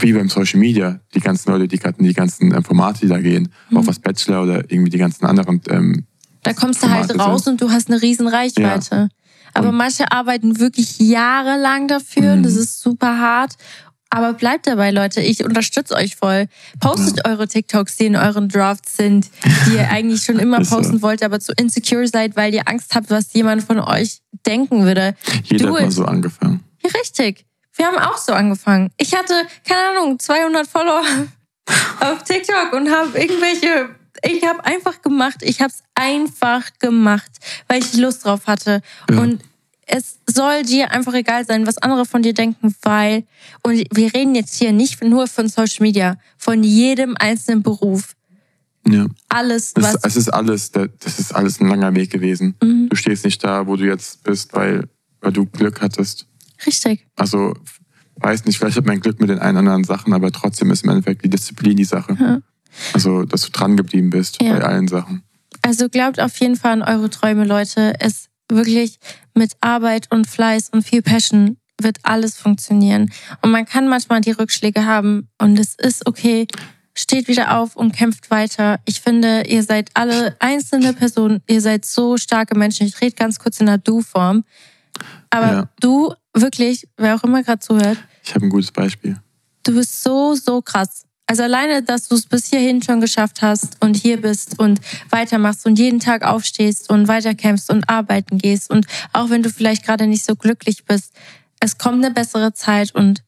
[0.00, 3.08] wie beim Social Media, die ganzen Leute, die gerade in die ganzen ähm, Formate, die
[3.08, 3.76] da gehen, mhm.
[3.76, 6.06] auch was Bachelor oder irgendwie die ganzen anderen ähm,
[6.44, 8.94] da kommst du halt raus und du hast eine riesen Reichweite.
[8.94, 9.08] Ja.
[9.54, 12.36] Aber und manche arbeiten wirklich jahrelang dafür.
[12.36, 12.42] Mhm.
[12.42, 13.54] Das ist super hart.
[14.10, 15.20] Aber bleibt dabei, Leute.
[15.20, 16.46] Ich unterstütze euch voll.
[16.78, 17.32] Postet ja.
[17.32, 19.28] eure TikToks, die in euren Drafts sind,
[19.66, 23.10] die ihr eigentlich schon immer posten wollt, aber zu insecure seid, weil ihr Angst habt,
[23.10, 25.16] was jemand von euch denken würde.
[25.44, 26.62] Jeder hat mal so angefangen.
[26.84, 27.44] Ja, richtig.
[27.74, 28.90] Wir haben auch so angefangen.
[28.98, 29.34] Ich hatte,
[29.66, 31.02] keine Ahnung, 200 Follower
[32.00, 33.88] auf TikTok und habe irgendwelche
[34.24, 35.38] ich habe einfach gemacht.
[35.42, 37.30] Ich habe es einfach gemacht,
[37.68, 38.80] weil ich Lust drauf hatte.
[39.10, 39.20] Ja.
[39.20, 39.42] Und
[39.86, 43.24] es soll dir einfach egal sein, was andere von dir denken, weil,
[43.62, 48.14] und wir reden jetzt hier nicht nur von Social Media, von jedem einzelnen Beruf.
[48.86, 49.06] Ja.
[49.28, 49.96] Alles, was.
[50.02, 52.54] Es, ist alles, das ist alles ein langer Weg gewesen.
[52.62, 52.88] Mhm.
[52.88, 54.88] Du stehst nicht da, wo du jetzt bist, weil,
[55.20, 56.26] weil du Glück hattest.
[56.66, 57.06] Richtig.
[57.16, 57.54] Also,
[58.16, 60.84] weiß nicht, vielleicht hat mein Glück mit den einen oder anderen Sachen, aber trotzdem ist
[60.84, 62.16] im Endeffekt die Disziplin die Sache.
[62.18, 62.40] Ja.
[62.92, 64.52] Also, dass du dran geblieben bist ja.
[64.52, 65.22] bei allen Sachen.
[65.62, 67.94] Also glaubt auf jeden Fall an eure Träume, Leute.
[67.98, 68.98] Es wirklich
[69.34, 73.10] mit Arbeit und Fleiß und viel Passion wird alles funktionieren.
[73.42, 76.46] Und man kann manchmal die Rückschläge haben und es ist okay.
[76.96, 78.78] Steht wieder auf und kämpft weiter.
[78.84, 81.42] Ich finde, ihr seid alle einzelne Personen.
[81.48, 82.86] Ihr seid so starke Menschen.
[82.86, 84.44] Ich rede ganz kurz in der Du-Form.
[85.28, 85.68] Aber ja.
[85.80, 87.98] du, wirklich, wer auch immer gerade zuhört.
[88.22, 89.18] Ich habe ein gutes Beispiel.
[89.64, 91.04] Du bist so, so krass.
[91.26, 95.64] Also alleine, dass du es bis hierhin schon geschafft hast und hier bist und weitermachst
[95.64, 100.06] und jeden Tag aufstehst und weiterkämpfst und arbeiten gehst und auch wenn du vielleicht gerade
[100.06, 101.14] nicht so glücklich bist,
[101.60, 103.24] es kommt eine bessere Zeit und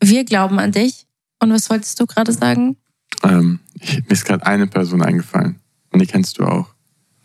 [0.00, 1.06] wir glauben an dich.
[1.40, 2.76] Und was wolltest du gerade sagen?
[3.24, 6.72] Ähm, ich, mir ist gerade eine Person eingefallen und die kennst du auch.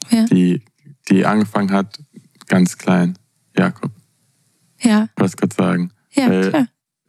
[0.09, 0.26] Ja.
[0.26, 0.63] Die,
[1.09, 1.99] die angefangen hat,
[2.47, 3.20] ganz klein.
[3.55, 3.91] Jakob.
[4.82, 5.09] Ja.
[5.15, 5.91] Was gerade sagen.
[6.11, 6.68] Ja, Weil klar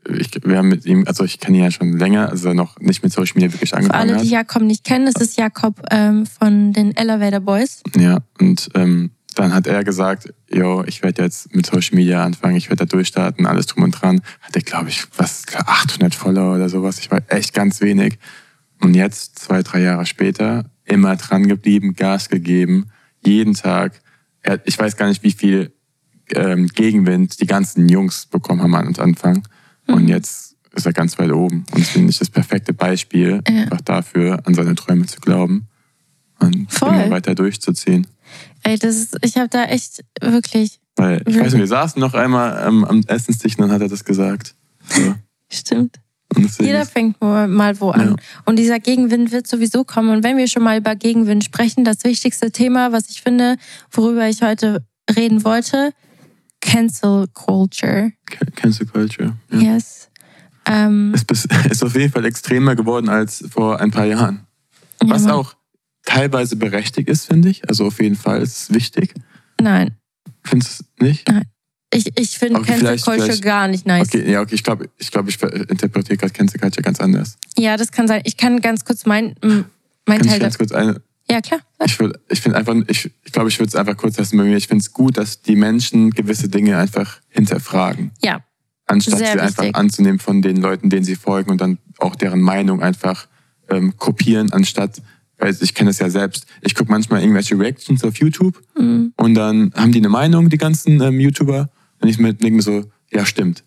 [0.09, 3.03] ich, wir haben mit ihm, also ich kenne ihn ja schon länger, also noch nicht
[3.03, 4.09] mit Social Media wirklich angefangen.
[4.09, 7.83] Für alle, die Jakob nicht kennen, das ist Jakob ähm, von den Elevator Boys.
[7.97, 12.57] Ja, und ähm, dann hat er gesagt, yo, ich werde jetzt mit Social Media anfangen,
[12.57, 14.21] ich werde da durchstarten, alles drum und dran.
[14.41, 16.99] Hat er, glaube ich, was, 800 Follower oder sowas.
[16.99, 18.19] Ich war echt ganz wenig.
[18.81, 22.91] Und jetzt, zwei, drei Jahre später, immer dran geblieben, Gas gegeben,
[23.25, 24.01] jeden Tag.
[24.43, 25.73] Er, ich weiß gar nicht, wie viel
[26.35, 29.43] ähm, Gegenwind die ganzen Jungs bekommen haben an Anfang.
[29.89, 30.09] Und mhm.
[30.09, 31.65] jetzt ist er ganz weit oben.
[31.73, 33.63] Und das finde ich das perfekte Beispiel, ja.
[33.63, 35.67] einfach dafür, an seine Träume zu glauben
[36.39, 36.95] und Voll.
[36.95, 38.07] immer weiter durchzuziehen.
[38.63, 40.79] Ey, das ist, ich habe da echt wirklich.
[40.97, 43.89] Weil, ich weiß nicht, wir saßen noch einmal ähm, am Essenstisch und dann hat er
[43.89, 44.55] das gesagt.
[44.89, 45.15] So.
[45.51, 45.97] Stimmt.
[46.61, 48.11] Jeder fängt mal wo an.
[48.11, 48.17] Ja.
[48.45, 50.11] Und dieser Gegenwind wird sowieso kommen.
[50.11, 53.57] Und wenn wir schon mal über Gegenwind sprechen, das wichtigste Thema, was ich finde,
[53.91, 54.85] worüber ich heute
[55.17, 55.93] reden wollte,
[56.61, 58.13] Cancel Culture.
[58.57, 59.37] Cancel Culture.
[59.51, 59.59] Ja.
[59.75, 60.11] Yes.
[60.69, 64.47] Um, es ist auf jeden Fall extremer geworden als vor ein paar Jahren.
[65.03, 65.55] Ja, Was auch
[66.05, 67.69] teilweise berechtigt ist, finde ich.
[67.69, 69.15] Also auf jeden Fall ist es wichtig.
[69.61, 69.97] Nein.
[70.45, 71.29] Findest du nicht?
[71.29, 71.45] Nein.
[71.93, 74.09] Ich, ich finde okay, Cancel Culture gar nicht nice.
[74.09, 77.39] Okay, ja, okay, ich glaube, ich, glaub, ich interpretiere gerade Cancel Culture ganz anders.
[77.57, 78.21] Ja, das kann sein.
[78.25, 80.37] Ich kann ganz kurz mein, mein kann Teil.
[80.37, 81.01] Ich ganz kurz eine,
[81.31, 81.61] ja, klar.
[81.85, 84.45] Ich, würd, ich finde einfach, ich, ich glaube, ich würde es einfach kurz lassen bei
[84.45, 84.57] mir.
[84.57, 88.13] Ich finde es gut, dass die Menschen gewisse Dinge einfach hinterfragen.
[88.23, 88.43] Ja.
[88.87, 89.59] Anstatt Sehr sie wichtig.
[89.59, 93.27] einfach anzunehmen von den Leuten, denen sie folgen und dann auch deren Meinung einfach
[93.69, 95.03] ähm, kopieren, anstatt,
[95.37, 99.13] weil ich kenne das ja selbst, ich gucke manchmal irgendwelche Reactions auf YouTube mhm.
[99.19, 101.69] und dann haben die eine Meinung, die ganzen ähm, YouTuber,
[102.01, 103.63] und ich denke mir so, ja, stimmt.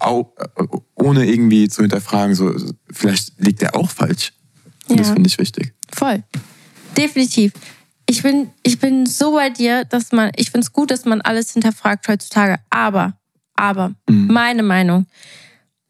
[0.00, 0.64] Auch, äh,
[0.96, 2.52] ohne irgendwie zu hinterfragen, so,
[2.90, 4.32] vielleicht liegt der auch falsch.
[4.88, 5.02] Und ja.
[5.02, 5.72] das finde ich wichtig.
[5.92, 6.24] Voll
[6.98, 7.52] definitiv.
[8.06, 11.20] ich bin, ich bin so bei dir, dass man, ich finde es gut, dass man
[11.20, 12.56] alles hinterfragt heutzutage.
[12.70, 13.14] Aber,
[13.54, 14.28] aber, mhm.
[14.32, 15.06] meine Meinung,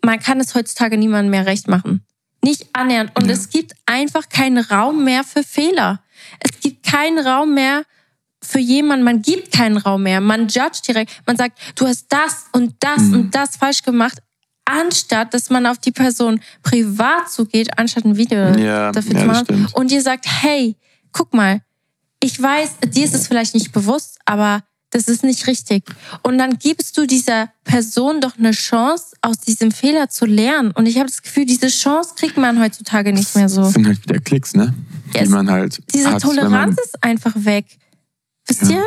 [0.02, 2.04] man kann es heutzutage niemandem mehr recht machen.
[2.42, 3.12] Nicht annähernd.
[3.14, 3.32] Und ja.
[3.32, 6.00] es gibt einfach keinen Raum mehr für Fehler.
[6.40, 7.82] Es gibt keinen Raum mehr
[8.42, 10.20] für jemanden, man gibt keinen Raum mehr.
[10.20, 11.22] Man judgt direkt.
[11.26, 13.14] Man sagt, du hast das und das mhm.
[13.14, 14.18] und das falsch gemacht
[14.68, 19.26] anstatt dass man auf die Person privat zugeht, anstatt ein Video ja, dafür ja, zu
[19.26, 20.76] machen und dir sagt, hey,
[21.12, 21.62] guck mal,
[22.22, 25.84] ich weiß, dir ist es vielleicht nicht bewusst, aber das ist nicht richtig.
[26.22, 30.70] Und dann gibst du dieser Person doch eine Chance, aus diesem Fehler zu lernen.
[30.72, 33.62] Und ich habe das Gefühl, diese Chance kriegt man heutzutage nicht mehr so.
[33.62, 34.74] Das sind halt wieder Klicks, ne?
[35.12, 35.28] Die yes.
[35.28, 35.82] man halt.
[35.92, 37.66] Diese hat, Toleranz ist einfach weg.
[38.46, 38.70] Wisst ja.
[38.70, 38.86] ihr?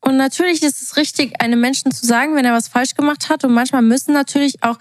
[0.00, 3.44] Und natürlich ist es richtig, einem Menschen zu sagen, wenn er was falsch gemacht hat.
[3.44, 4.78] Und manchmal müssen natürlich auch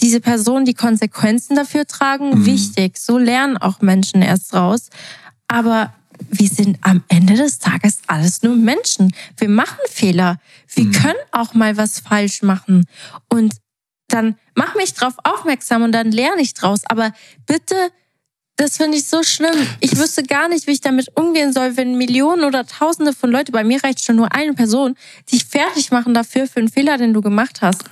[0.00, 2.30] diese Personen die Konsequenzen dafür tragen.
[2.30, 2.46] Mhm.
[2.46, 2.96] Wichtig.
[2.96, 4.88] So lernen auch Menschen erst raus.
[5.48, 5.92] Aber
[6.30, 9.12] wir sind am Ende des Tages alles nur Menschen.
[9.36, 10.38] Wir machen Fehler.
[10.74, 10.92] Wir mhm.
[10.92, 12.86] können auch mal was falsch machen.
[13.28, 13.54] Und
[14.08, 16.80] dann mach mich drauf aufmerksam und dann lerne ich draus.
[16.86, 17.12] Aber
[17.46, 17.74] bitte,
[18.56, 19.54] das finde ich so schlimm.
[19.80, 23.52] Ich wüsste gar nicht, wie ich damit umgehen soll, wenn Millionen oder Tausende von Leuten,
[23.52, 24.96] bei mir reicht schon nur eine Person,
[25.30, 27.84] dich fertig machen dafür für einen Fehler, den du gemacht hast.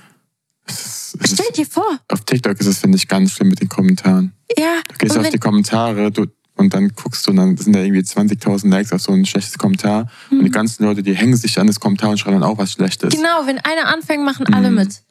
[0.69, 1.99] Stell dir vor.
[2.09, 4.33] Auf TikTok ist es, finde ich, ganz schlimm mit den Kommentaren.
[4.57, 4.81] Ja.
[4.89, 6.25] Du gehst auf die Kommentare, du,
[6.57, 9.57] und dann guckst du und dann sind da irgendwie 20.000 Likes auf so ein schlechtes
[9.57, 10.09] Kommentar.
[10.29, 10.39] Mhm.
[10.39, 10.53] Und die mhm.
[10.53, 13.13] ganzen Leute, die hängen sich an das Kommentar und schreiben dann auch was Schlechtes.
[13.13, 14.53] Genau, wenn einer anfängt, machen mhm.
[14.53, 15.03] alle mit.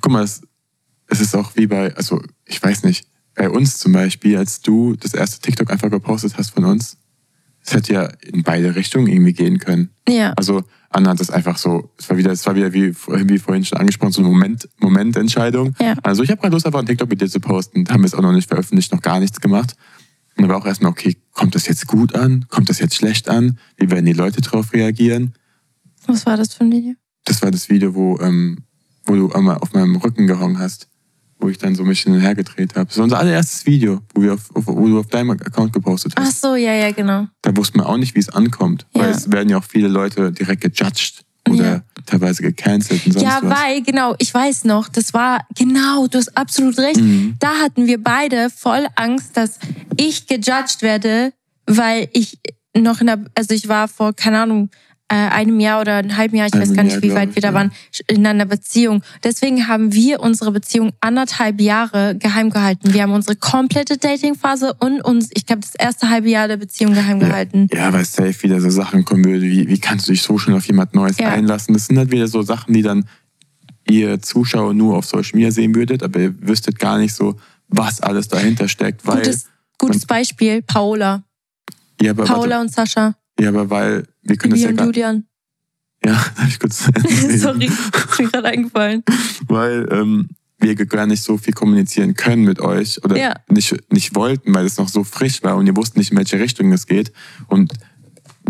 [0.00, 0.42] Guck mal, es,
[1.08, 4.96] es ist auch wie bei, also ich weiß nicht, bei uns zum Beispiel, als du
[4.96, 6.96] das erste TikTok einfach gepostet hast von uns,
[7.64, 9.90] es hätte ja in beide Richtungen irgendwie gehen können.
[10.08, 10.32] Ja.
[10.36, 13.64] Also Anna hat das einfach so, es war wieder, es war wieder wie, wie vorhin
[13.64, 15.74] schon angesprochen, so eine Moment, Momententscheidung.
[15.80, 15.94] Ja.
[16.02, 17.84] Also ich habe gerade Lust, einfach ein TikTok mit dir zu posten.
[17.84, 19.76] Da haben wir es auch noch nicht veröffentlicht, noch gar nichts gemacht.
[20.36, 22.46] Und dann war auch erstmal, okay, kommt das jetzt gut an?
[22.48, 23.58] Kommt das jetzt schlecht an?
[23.76, 25.34] Wie werden die Leute darauf reagieren?
[26.06, 26.94] Was war das für ein Video?
[27.24, 28.64] Das war das Video, wo, ähm,
[29.04, 30.88] wo du einmal auf meinem Rücken gehangen hast,
[31.38, 32.86] wo ich dann so mich hin und her gedreht habe.
[32.86, 36.28] Das war unser allererstes Video, wo, wir auf, wo du auf deinem Account gepostet hast.
[36.28, 37.26] Ach so, ja, ja, genau.
[37.42, 39.02] Da wusste man auch nicht, wie es ankommt, ja.
[39.02, 41.82] weil es werden ja auch viele Leute direkt gejudged oder ja.
[42.06, 43.58] teilweise gecancelt und sonst Ja, was.
[43.58, 47.00] weil, genau, ich weiß noch, das war, genau, du hast absolut recht.
[47.00, 47.36] Mhm.
[47.38, 49.58] Da hatten wir beide voll Angst, dass
[49.96, 51.32] ich gejudged werde,
[51.66, 52.38] weil ich
[52.76, 54.70] noch in der, also ich war vor, keine Ahnung,
[55.14, 57.48] einem Jahr oder einem halben Jahr, ich weiß gar nicht, Jahr, wie weit wir da
[57.48, 57.54] ja.
[57.54, 57.72] waren,
[58.06, 59.02] in einer Beziehung.
[59.22, 62.94] Deswegen haben wir unsere Beziehung anderthalb Jahre geheim gehalten.
[62.94, 66.94] Wir haben unsere komplette Datingphase und uns, ich glaube, das erste halbe Jahr der Beziehung
[66.94, 67.28] geheim ja.
[67.28, 67.68] gehalten.
[67.72, 70.56] Ja, weil safe wieder so Sachen kommen würde, wie, wie kannst du dich so schnell
[70.56, 71.28] auf jemand Neues ja.
[71.28, 71.74] einlassen?
[71.74, 73.04] Das sind halt wieder so Sachen, die dann
[73.88, 77.36] ihr Zuschauer nur auf Social Media sehen würdet, aber ihr wüsstet gar nicht so,
[77.68, 79.06] was alles dahinter steckt.
[79.06, 79.46] Weil gutes,
[79.78, 81.24] gutes Beispiel, Paola.
[82.00, 83.14] Ja, aber Paola warte, und Sascha.
[83.38, 85.26] Ja, aber weil wir können Bibi das ja und Julian.
[86.04, 86.78] Ja, da habe ich kurz.
[87.36, 89.02] Sorry, ist mir gerade eingefallen.
[89.46, 93.34] Weil ähm, wir gar nicht so viel kommunizieren können mit euch oder ja.
[93.48, 96.38] nicht, nicht wollten, weil es noch so frisch war und ihr wussten nicht, in welche
[96.38, 97.12] Richtung es geht.
[97.48, 97.72] Und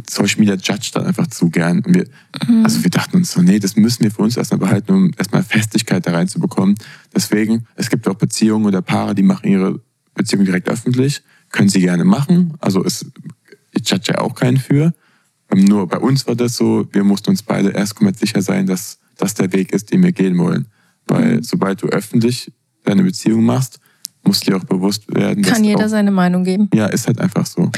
[0.09, 1.81] Social Media judgt dann einfach zu gern.
[1.81, 2.07] Und wir,
[2.47, 2.65] mhm.
[2.65, 5.43] Also wir dachten uns so, nee, das müssen wir für uns erstmal behalten, um erstmal
[5.43, 6.75] Festigkeit da reinzubekommen.
[7.15, 9.81] Deswegen, es gibt auch Beziehungen oder Paare, die machen ihre
[10.15, 11.23] Beziehung direkt öffentlich.
[11.51, 12.55] Können sie gerne machen.
[12.61, 13.07] Also es
[13.75, 14.93] ich judge ja auch keinen für.
[15.55, 18.99] Nur bei uns war das so, wir mussten uns beide erst komplett sicher sein, dass
[19.17, 20.69] das der Weg ist, den wir gehen wollen.
[21.07, 21.43] Weil mhm.
[21.43, 22.53] sobald du öffentlich
[22.85, 23.79] deine Beziehung machst,
[24.23, 25.43] musst du dir auch bewusst werden.
[25.43, 26.71] Kann jeder auch, seine Meinung geben.
[26.75, 27.71] Ja, ist halt einfach so.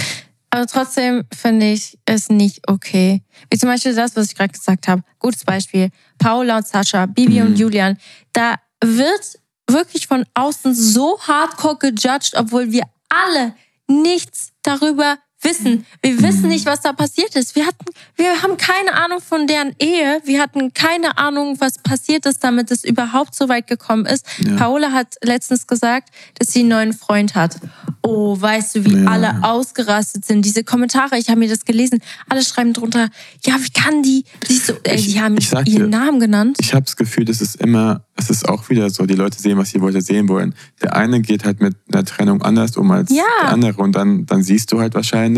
[0.51, 3.23] Aber trotzdem finde ich es nicht okay.
[3.51, 5.03] Wie zum Beispiel das, was ich gerade gesagt habe.
[5.19, 5.89] Gutes Beispiel.
[6.19, 7.47] Paula und Sascha, Bibi mhm.
[7.47, 7.99] und Julian.
[8.33, 13.55] Da wird wirklich von außen so hardcore gejudged, obwohl wir alle
[13.89, 15.87] nichts darüber wissen.
[16.03, 17.55] Wir wissen nicht, was da passiert ist.
[17.55, 17.85] Wir hatten,
[18.17, 20.21] wir haben keine Ahnung von deren Ehe.
[20.25, 24.27] Wir hatten keine Ahnung, was passiert ist, damit es überhaupt so weit gekommen ist.
[24.39, 24.57] Ja.
[24.57, 27.59] Paola hat letztens gesagt, dass sie einen neuen Freund hat.
[28.03, 29.11] Oh, weißt du, wie ja.
[29.11, 30.45] alle ausgerastet sind.
[30.45, 32.01] Diese Kommentare, ich habe mir das gelesen.
[32.29, 33.09] Alle schreiben drunter,
[33.45, 36.59] ja, wie kann die, die, so, äh, die haben ihren dir, Namen genannt.
[36.61, 39.59] Ich habe das Gefühl, das ist immer, es ist auch wieder so, die Leute sehen,
[39.59, 40.55] was sie wollte sehen wollen.
[40.83, 43.25] Der eine geht halt mit einer Trennung anders um als ja.
[43.43, 45.34] der andere und dann, dann siehst du halt wahrscheinlich,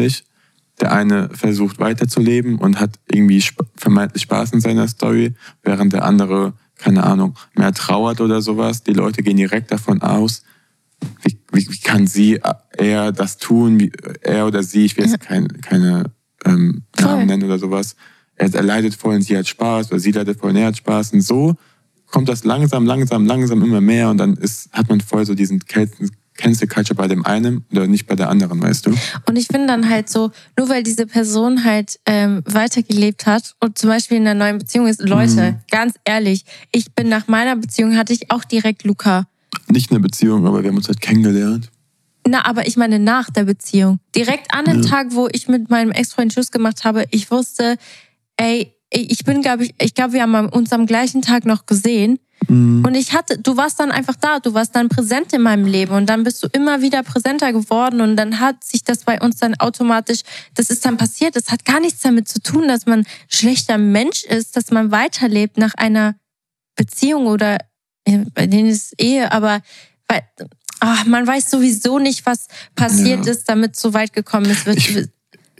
[0.80, 3.42] der eine versucht weiterzuleben und hat irgendwie
[3.76, 8.82] vermeintlich Spaß in seiner Story, während der andere, keine Ahnung, mehr trauert oder sowas.
[8.82, 10.42] Die Leute gehen direkt davon aus,
[11.22, 15.06] wie, wie, wie kann sie, äh, er das tun, wie, er oder sie, ich will
[15.06, 16.10] jetzt keine, keine
[16.44, 17.96] ähm, Namen nennen oder sowas.
[18.34, 20.76] Er, er leidet voll und sie hat Spaß oder sie leidet voll und er hat
[20.76, 21.14] Spaß.
[21.14, 21.54] Und so
[22.06, 25.60] kommt das langsam, langsam, langsam immer mehr und dann ist, hat man voll so diesen
[26.36, 28.94] Cancel Culture bei dem einen oder nicht bei der anderen, weißt du?
[29.28, 33.78] Und ich finde dann halt so, nur weil diese Person halt ähm, weitergelebt hat und
[33.78, 35.56] zum Beispiel in einer neuen Beziehung ist, Leute, mhm.
[35.70, 39.26] ganz ehrlich, ich bin nach meiner Beziehung hatte ich auch direkt Luca.
[39.68, 41.70] Nicht eine Beziehung, aber wir haben uns halt kennengelernt.
[42.28, 44.00] Na, aber ich meine nach der Beziehung.
[44.14, 44.88] Direkt an dem ja.
[44.88, 47.76] Tag, wo ich mit meinem Ex-Freund Schluss gemacht habe, ich wusste,
[48.36, 52.18] ey, ich bin, glaube ich, ich glaube, wir haben uns am gleichen Tag noch gesehen.
[52.48, 52.84] Mhm.
[52.84, 55.94] Und ich hatte, du warst dann einfach da, du warst dann präsent in meinem Leben
[55.94, 59.36] und dann bist du immer wieder präsenter geworden und dann hat sich das bei uns
[59.36, 60.20] dann automatisch,
[60.54, 61.36] das ist dann passiert.
[61.36, 65.58] Das hat gar nichts damit zu tun, dass man schlechter Mensch ist, dass man weiterlebt
[65.58, 66.14] nach einer
[66.76, 67.58] Beziehung oder
[68.34, 69.62] bei denen ist Ehe, aber
[70.08, 70.22] weil,
[70.78, 73.32] ach, man weiß sowieso nicht, was passiert ja.
[73.32, 74.66] ist, damit es so weit gekommen ist.
[74.68, 75.08] Ich,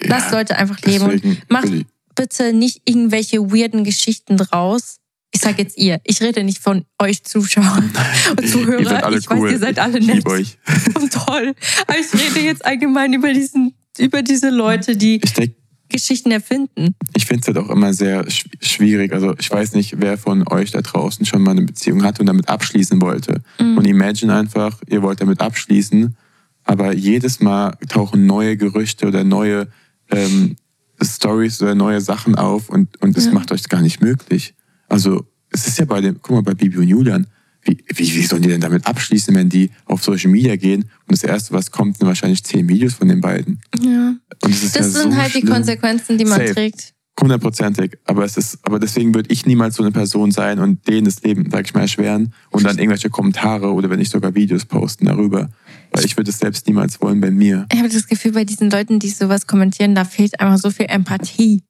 [0.00, 1.68] Lasst ja, Leute einfach leben und macht
[2.14, 4.98] bitte nicht irgendwelche weirden Geschichten draus.
[5.32, 6.00] Ich sage jetzt ihr.
[6.04, 7.92] Ich rede nicht von euch Zuschauern
[8.38, 8.80] und Zuhörer.
[8.80, 9.42] Ihr seid alle ich cool.
[9.42, 10.58] weiß, ihr seid alle nett euch.
[10.94, 11.54] und toll.
[11.86, 15.56] Aber ich rede jetzt allgemein über diesen, über diese Leute, die denk,
[15.88, 16.94] Geschichten erfinden.
[17.14, 18.24] Ich finde es halt auch immer sehr
[18.60, 19.12] schwierig.
[19.12, 22.26] Also ich weiß nicht, wer von euch da draußen schon mal eine Beziehung hatte und
[22.26, 23.42] damit abschließen wollte.
[23.60, 23.78] Mhm.
[23.78, 26.16] Und imagine einfach, ihr wollt damit abschließen,
[26.64, 29.68] aber jedes Mal tauchen neue Gerüchte oder neue
[30.10, 30.56] ähm,
[31.02, 33.32] Stories oder neue Sachen auf und, und das ja.
[33.32, 34.54] macht euch gar nicht möglich.
[34.88, 37.26] Also es ist ja bei dem, guck mal, bei Bibi und Julian,
[37.62, 41.12] wie, wie, wie sollen die denn damit abschließen, wenn die auf Social Media gehen und
[41.12, 43.60] das Erste, was kommt, sind wahrscheinlich zehn Videos von den beiden.
[43.80, 44.14] Ja.
[44.42, 45.46] Und das, ist das ja sind so halt schlimm.
[45.46, 46.54] die Konsequenzen, die man Safe.
[46.54, 46.92] trägt.
[47.18, 47.98] Hundertprozentig.
[48.04, 51.22] Aber es ist, aber deswegen würde ich niemals so eine Person sein und denen das
[51.22, 55.06] Leben, sag ich mal, erschweren und dann irgendwelche Kommentare oder wenn nicht sogar Videos posten
[55.06, 55.48] darüber.
[55.92, 57.66] Weil ich würde es selbst niemals wollen bei mir.
[57.72, 60.86] Ich habe das Gefühl, bei diesen Leuten, die sowas kommentieren, da fehlt einfach so viel
[60.88, 61.62] Empathie.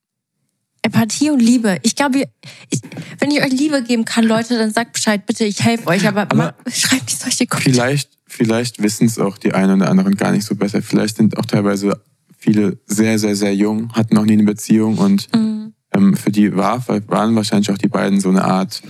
[0.86, 1.78] Empathie und Liebe.
[1.82, 2.28] Ich glaube,
[2.70, 2.80] ich,
[3.18, 6.06] wenn ich euch Liebe geben kann, Leute, dann sagt Bescheid, bitte, ich helfe euch.
[6.06, 7.88] Aber, aber schreibt nicht solche Kommentare.
[7.88, 10.82] Vielleicht, vielleicht wissen es auch die einen oder anderen gar nicht so besser.
[10.82, 12.00] Vielleicht sind auch teilweise
[12.38, 15.72] viele sehr, sehr, sehr jung, hatten noch nie eine Beziehung und mhm.
[15.92, 18.82] ähm, für die war, waren wahrscheinlich auch die beiden so eine Art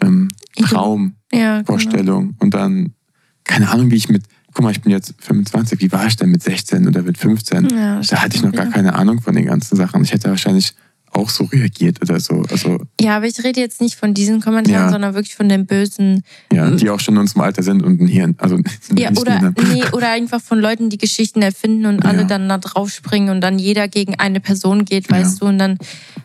[0.00, 1.12] ähm, Traumvorstellung.
[1.32, 1.60] Ja,
[2.00, 2.34] genau.
[2.40, 2.94] Und dann,
[3.44, 6.30] keine Ahnung, wie ich mit, guck mal, ich bin jetzt 25, wie war ich denn
[6.30, 7.68] mit 16 oder mit 15?
[7.70, 10.02] Ja, da hatte ich noch gar keine Ahnung von den ganzen Sachen.
[10.02, 10.74] Ich hätte wahrscheinlich
[11.14, 12.42] auch so reagiert oder so.
[12.50, 14.90] Also, ja, aber ich rede jetzt nicht von diesen Kommentaren, ja.
[14.90, 16.22] sondern wirklich von den bösen.
[16.52, 18.34] Ja, die auch schon in unserem Alter sind und ein Hirn.
[18.38, 18.58] Also
[18.96, 22.10] ja, oder, nee, oder einfach von Leuten, die Geschichten erfinden und ja.
[22.10, 25.40] alle dann da drauf springen und dann jeder gegen eine Person geht, weißt ja.
[25.40, 25.78] du, und dann,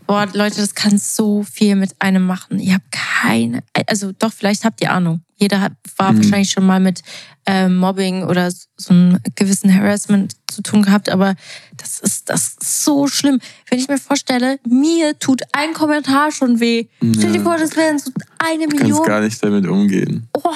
[0.08, 2.60] boah, Leute, das kann so viel mit einem machen.
[2.60, 5.22] Ihr habt keine, also doch, vielleicht habt ihr Ahnung.
[5.40, 6.18] Jeder hat, war mhm.
[6.18, 7.02] wahrscheinlich schon mal mit
[7.46, 11.36] äh, Mobbing oder so einem gewissen Harassment zu tun gehabt, aber
[11.78, 13.40] das ist, das ist so schlimm.
[13.70, 16.88] Wenn ich mir vorstelle, mir tut ein Kommentar schon weh.
[17.02, 17.12] Ja.
[17.16, 18.90] Stell dir vor, das wären so eine Million.
[18.90, 20.28] Du kannst gar nicht damit umgehen.
[20.34, 20.54] Oh,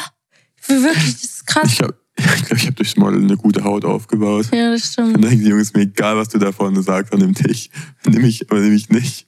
[0.67, 1.69] wirklich, das ist krass.
[1.69, 4.47] Ich glaube, ich, glaub, ich habe durchs Model eine gute Haut aufgebaut.
[4.53, 5.15] Ja, das stimmt.
[5.15, 7.71] Und dann denken die Jungs, mir egal, was du da vorne sagst, dann nimm dich.
[8.05, 9.27] Nimm mich, aber nimm mich nicht.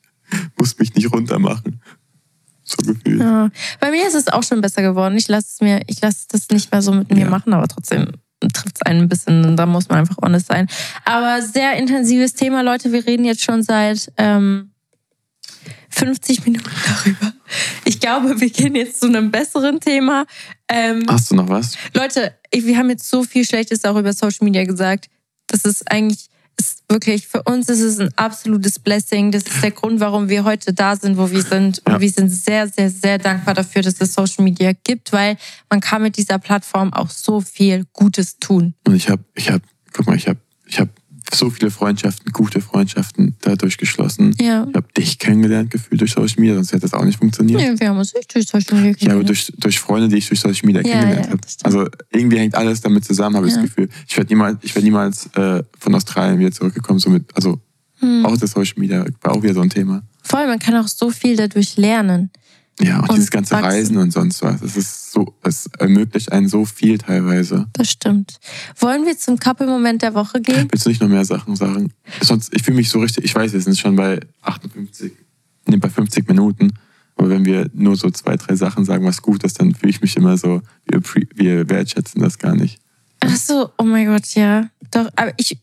[0.57, 1.81] Musst mich nicht runter machen.
[2.79, 3.21] So gefühlt.
[3.21, 3.49] Ja.
[3.79, 5.17] Bei mir ist es auch schon besser geworden.
[5.17, 7.29] Ich lasse es mir, ich lasse das nicht mehr so mit mir ja.
[7.29, 8.11] machen, aber trotzdem
[8.53, 9.55] trifft es einen ein bisschen.
[9.57, 10.67] Da muss man einfach honest sein.
[11.05, 12.91] Aber sehr intensives Thema, Leute.
[12.91, 14.71] Wir reden jetzt schon seit ähm,
[15.89, 17.33] 50 Minuten darüber.
[17.85, 20.25] Ich glaube, wir gehen jetzt zu einem besseren Thema.
[20.67, 21.77] Ähm, Hast du noch was?
[21.93, 25.07] Leute, wir haben jetzt so viel Schlechtes auch über Social Media gesagt.
[25.47, 29.31] Das ist eigentlich ist wirklich, für uns ist es ein absolutes Blessing.
[29.31, 31.81] Das ist der Grund, warum wir heute da sind, wo wir sind.
[31.85, 35.37] Und wir sind sehr, sehr, sehr dankbar dafür, dass es Social Media gibt, weil
[35.69, 38.73] man kann mit dieser Plattform auch so viel Gutes tun.
[38.85, 40.91] Und ich habe, ich habe, guck mal, ich habe, ich habe
[41.37, 44.35] so viele Freundschaften, gute Freundschaften dadurch geschlossen.
[44.39, 44.65] Ja.
[44.69, 47.61] Ich habe dich kennengelernt gefühlt durch Social Media, sonst hätte das auch nicht funktioniert.
[47.61, 49.01] Ja, wir haben uns nicht durch Social Media kennengelernt.
[49.01, 51.41] Ja, aber durch, durch Freunde, die ich durch Social Media ja, kennengelernt ja, habe.
[51.63, 53.89] Also irgendwie hängt alles damit zusammen, habe ich das Gefühl.
[54.07, 56.99] Ich werde niemals, ich werd niemals äh, von Australien wieder zurückgekommen.
[56.99, 57.59] So mit, also
[57.99, 58.25] hm.
[58.25, 60.03] auch das Social Media war auch wieder so ein Thema.
[60.23, 62.31] Vor allem, man kann auch so viel dadurch lernen.
[62.79, 63.65] Ja, auch und dieses ganze wachsen.
[63.65, 64.61] Reisen und sonst was.
[64.61, 67.67] Es ist so, es ermöglicht einen so viel teilweise.
[67.73, 68.39] Das stimmt.
[68.79, 70.67] Wollen wir zum Couple-Moment der Woche gehen?
[70.69, 71.93] Willst du nicht noch mehr Sachen sagen?
[72.21, 75.13] Sonst, ich fühle mich so richtig, ich weiß, wir sind schon bei 58,
[75.67, 76.73] nee, bei 50 Minuten.
[77.15, 80.01] Aber wenn wir nur so zwei, drei Sachen sagen, was gut ist, dann fühle ich
[80.01, 81.01] mich immer so, wir,
[81.35, 82.79] wir wertschätzen das gar nicht.
[83.21, 84.69] Ach so, oh mein Gott, ja.
[84.91, 85.57] Doch, aber ich.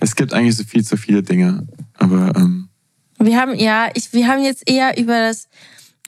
[0.00, 1.66] Es gibt eigentlich so viel zu viele Dinge.
[1.94, 2.68] Aber, ähm,
[3.18, 5.48] Wir haben, ja, ich, wir haben jetzt eher über das,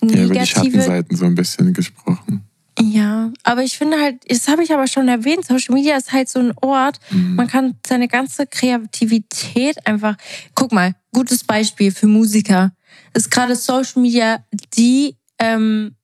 [0.01, 0.19] negative...
[0.19, 2.45] Ja, über die Schattenseiten so ein bisschen gesprochen.
[2.81, 6.29] Ja, aber ich finde halt, das habe ich aber schon erwähnt, Social Media ist halt
[6.29, 7.35] so ein Ort, mhm.
[7.35, 10.17] man kann seine ganze Kreativität einfach,
[10.55, 12.73] guck mal, gutes Beispiel für Musiker,
[13.15, 14.45] ist gerade Social Media
[14.77, 15.97] die, ähm,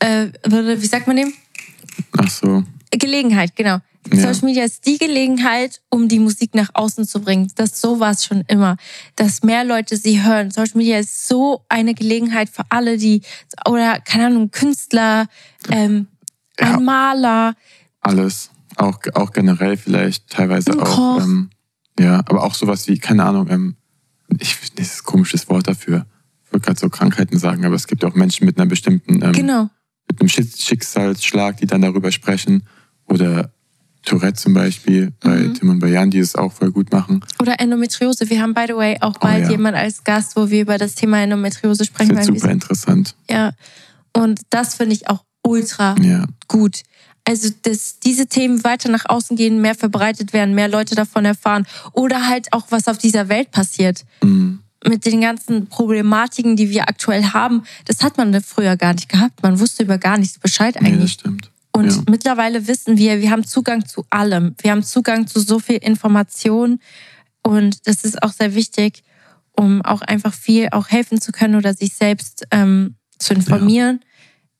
[0.00, 1.32] äh, wie sagt man dem?
[2.18, 2.64] Ach so.
[2.90, 3.78] Gelegenheit, genau.
[4.12, 4.32] Ja.
[4.32, 7.50] Social Media ist die Gelegenheit, um die Musik nach außen zu bringen.
[7.54, 8.76] Das so war es schon immer,
[9.16, 10.50] dass mehr Leute sie hören.
[10.50, 13.22] Social Media ist so eine Gelegenheit für alle, die
[13.66, 15.26] oder keine Ahnung Künstler,
[15.70, 16.08] ähm,
[16.60, 16.76] ja.
[16.76, 17.54] ein Maler,
[18.04, 21.50] alles, auch auch generell vielleicht teilweise ein auch, ähm,
[21.98, 23.76] ja, aber auch sowas wie keine Ahnung, ähm,
[24.38, 26.06] ich das ist ein komisches Wort dafür.
[26.44, 29.32] Ich würde gerade so Krankheiten sagen, aber es gibt auch Menschen mit einer bestimmten ähm,
[29.32, 29.70] genau.
[30.08, 32.64] mit einem Schicksalsschlag, die dann darüber sprechen
[33.06, 33.53] oder
[34.04, 35.54] Tourette zum Beispiel, bei mhm.
[35.54, 37.24] Tim und bei Jan, die es auch voll gut machen.
[37.40, 38.28] Oder Endometriose.
[38.28, 39.50] Wir haben, by the way, auch oh bald oh, ja.
[39.50, 42.14] jemand als Gast, wo wir über das Thema Endometriose sprechen.
[42.14, 43.14] Das ist super interessant.
[43.30, 43.52] Ja.
[44.12, 46.26] Und das finde ich auch ultra ja.
[46.48, 46.82] gut.
[47.26, 51.66] Also, dass diese Themen weiter nach außen gehen, mehr verbreitet werden, mehr Leute davon erfahren.
[51.92, 54.04] Oder halt auch, was auf dieser Welt passiert.
[54.22, 54.60] Mhm.
[54.86, 57.62] Mit den ganzen Problematiken, die wir aktuell haben.
[57.86, 59.42] Das hat man früher gar nicht gehabt.
[59.42, 60.92] Man wusste über gar nichts Bescheid eigentlich.
[60.92, 61.50] Nee, das stimmt.
[61.76, 62.02] Und ja.
[62.08, 64.54] mittlerweile wissen wir, wir haben Zugang zu allem.
[64.62, 66.78] Wir haben Zugang zu so viel Information.
[67.42, 69.02] Und das ist auch sehr wichtig,
[69.56, 74.00] um auch einfach viel auch helfen zu können oder sich selbst ähm, zu informieren.
[74.00, 74.08] Ja.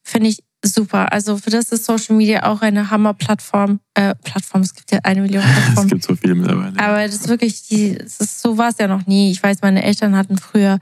[0.03, 1.13] Finde ich super.
[1.13, 3.79] Also für das ist Social Media auch eine Hammer-Plattform.
[3.95, 5.87] Äh, Plattform, es gibt ja eine Million Plattformen.
[5.87, 6.77] es gibt so viele mittlerweile.
[6.81, 9.31] Aber das ist wirklich, die, das ist, so war es ja noch nie.
[9.31, 10.81] Ich weiß, meine Eltern hatten früher,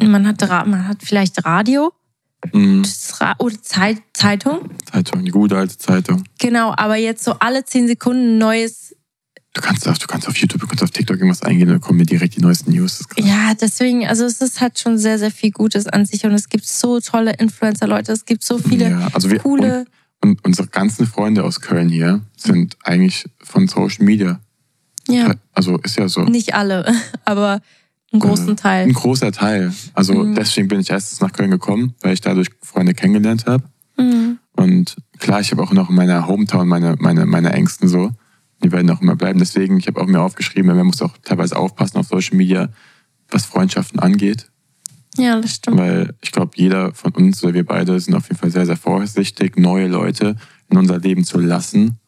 [0.00, 1.92] man hat, man hat vielleicht Radio
[2.52, 2.84] Mhm.
[3.38, 4.70] Oder Zeit, Zeitung?
[4.90, 6.24] Zeitung, die gute alte Zeitung.
[6.38, 8.94] Genau, aber jetzt so alle zehn Sekunden neues.
[9.54, 11.98] Du kannst, auf, du kannst auf YouTube, du kannst auf TikTok irgendwas eingehen, dann kommen
[11.98, 13.04] mir direkt die neuesten News.
[13.16, 16.48] Ja, deswegen, also es ist halt schon sehr, sehr viel Gutes an sich und es
[16.48, 19.86] gibt so tolle Influencer-Leute, es gibt so viele ja, also wir, coole.
[20.20, 24.40] Und, und, unsere ganzen Freunde aus Köln hier sind eigentlich von Social Media.
[25.08, 25.34] Ja.
[25.52, 26.24] Also ist ja so.
[26.24, 26.92] Nicht alle,
[27.24, 27.60] aber
[28.14, 28.84] einen großen Teil.
[28.84, 29.72] Ein großer Teil.
[29.92, 30.34] Also mhm.
[30.34, 33.64] deswegen bin ich erstens nach Köln gekommen, weil ich dadurch Freunde kennengelernt habe.
[33.98, 34.38] Mhm.
[34.52, 38.12] Und klar, ich habe auch noch in meiner Hometown meine, meine, meine Ängsten so.
[38.62, 39.38] Die werden auch immer bleiben.
[39.38, 42.68] Deswegen, ich habe auch mir aufgeschrieben, man muss auch teilweise aufpassen auf Social Media,
[43.28, 44.48] was Freundschaften angeht.
[45.16, 45.78] Ja, das stimmt.
[45.78, 48.76] Weil ich glaube, jeder von uns oder wir beide sind auf jeden Fall sehr, sehr
[48.76, 50.36] vorsichtig, neue Leute
[50.70, 51.98] in unser Leben zu lassen.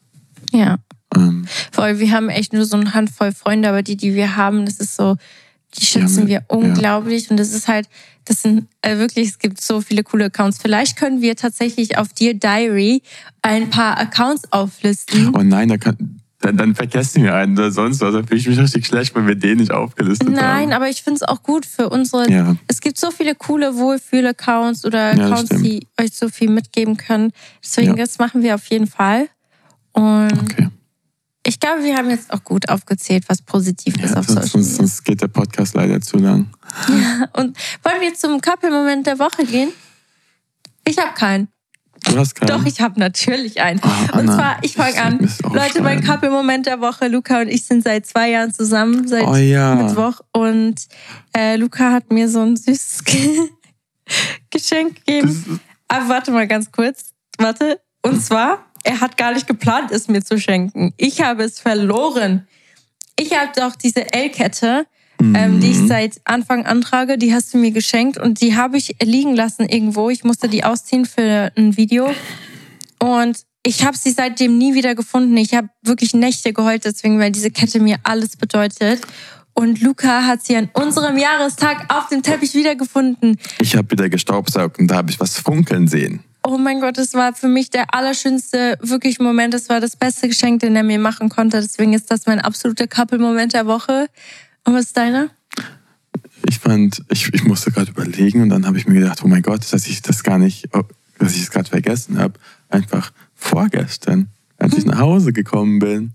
[0.52, 0.78] Ja.
[1.14, 4.36] Ähm, Vor allem, wir haben echt nur so eine Handvoll Freunde, aber die, die wir
[4.36, 5.16] haben, das ist so,
[5.78, 7.24] die schätzen wir unglaublich.
[7.24, 7.30] Ja.
[7.30, 7.88] Und das ist halt,
[8.24, 10.58] das sind äh, wirklich, es gibt so viele coole Accounts.
[10.60, 13.02] Vielleicht können wir tatsächlich auf Dear Diary
[13.42, 15.34] ein paar Accounts auflisten.
[15.34, 18.12] Oh nein, da kann, dann, dann vergessen wir einen oder sonst was.
[18.12, 20.58] Dann fühle ich mich richtig schlecht, wenn wir den nicht aufgelistet Nein, haben.
[20.60, 22.30] Nein, aber ich finde es auch gut für unsere.
[22.30, 22.56] Ja.
[22.68, 27.32] Es gibt so viele coole Wohlfühl-Accounts oder Accounts, ja, die euch so viel mitgeben können.
[27.62, 28.04] Deswegen, ja.
[28.04, 29.28] das machen wir auf jeden Fall.
[29.92, 30.68] Und okay.
[31.46, 34.60] Ich glaube, wir haben jetzt auch gut aufgezählt, was positiv ja, ist auf sonst, Social
[34.60, 34.76] Media.
[34.76, 36.50] Sonst geht der Podcast leider zu lang.
[36.88, 39.70] Ja, und wollen wir zum Couple-Moment der Woche gehen?
[40.84, 41.46] Ich habe keinen.
[42.04, 42.48] Du hast keinen?
[42.48, 43.80] Doch, ich habe natürlich einen.
[43.84, 45.30] Oh, und zwar, ich fange an.
[45.52, 47.06] Leute, mein Couple-Moment der Woche.
[47.06, 49.76] Luca und ich sind seit zwei Jahren zusammen, seit oh, ja.
[49.76, 50.20] Mittwoch.
[50.32, 50.74] Und
[51.36, 53.04] äh, Luca hat mir so ein süßes
[54.50, 55.60] Geschenk gegeben.
[55.86, 57.12] Aber warte mal ganz kurz.
[57.38, 57.80] Warte.
[58.02, 60.92] Und zwar er hat gar nicht geplant, es mir zu schenken.
[60.96, 62.46] Ich habe es verloren.
[63.18, 64.86] Ich habe doch diese L-Kette,
[65.20, 65.34] mhm.
[65.34, 65.88] ähm, die ich mhm.
[65.88, 70.10] seit Anfang antrage, die hast du mir geschenkt und die habe ich liegen lassen irgendwo.
[70.10, 72.12] Ich musste die ausziehen für ein Video.
[72.98, 75.36] Und ich habe sie seitdem nie wieder gefunden.
[75.36, 79.00] Ich habe wirklich Nächte geheult deswegen, weil diese Kette mir alles bedeutet.
[79.54, 83.38] Und Luca hat sie an unserem Jahrestag auf dem Teppich wiedergefunden.
[83.58, 87.14] Ich habe wieder gestaubsaugt und da habe ich was funkeln sehen oh mein Gott, das
[87.14, 89.52] war für mich der allerschönste wirklich Moment.
[89.52, 91.60] Das war das beste Geschenk, den er mir machen konnte.
[91.60, 94.06] Deswegen ist das mein absoluter Couple-Moment der Woche.
[94.64, 95.30] Und was ist deiner?
[96.48, 99.42] Ich fand, ich, ich musste gerade überlegen und dann habe ich mir gedacht, oh mein
[99.42, 100.82] Gott, dass ich das gar nicht, oh,
[101.18, 102.34] dass ich es gerade vergessen habe.
[102.68, 104.92] Einfach vorgestern, als ich hm.
[104.92, 106.12] nach Hause gekommen bin.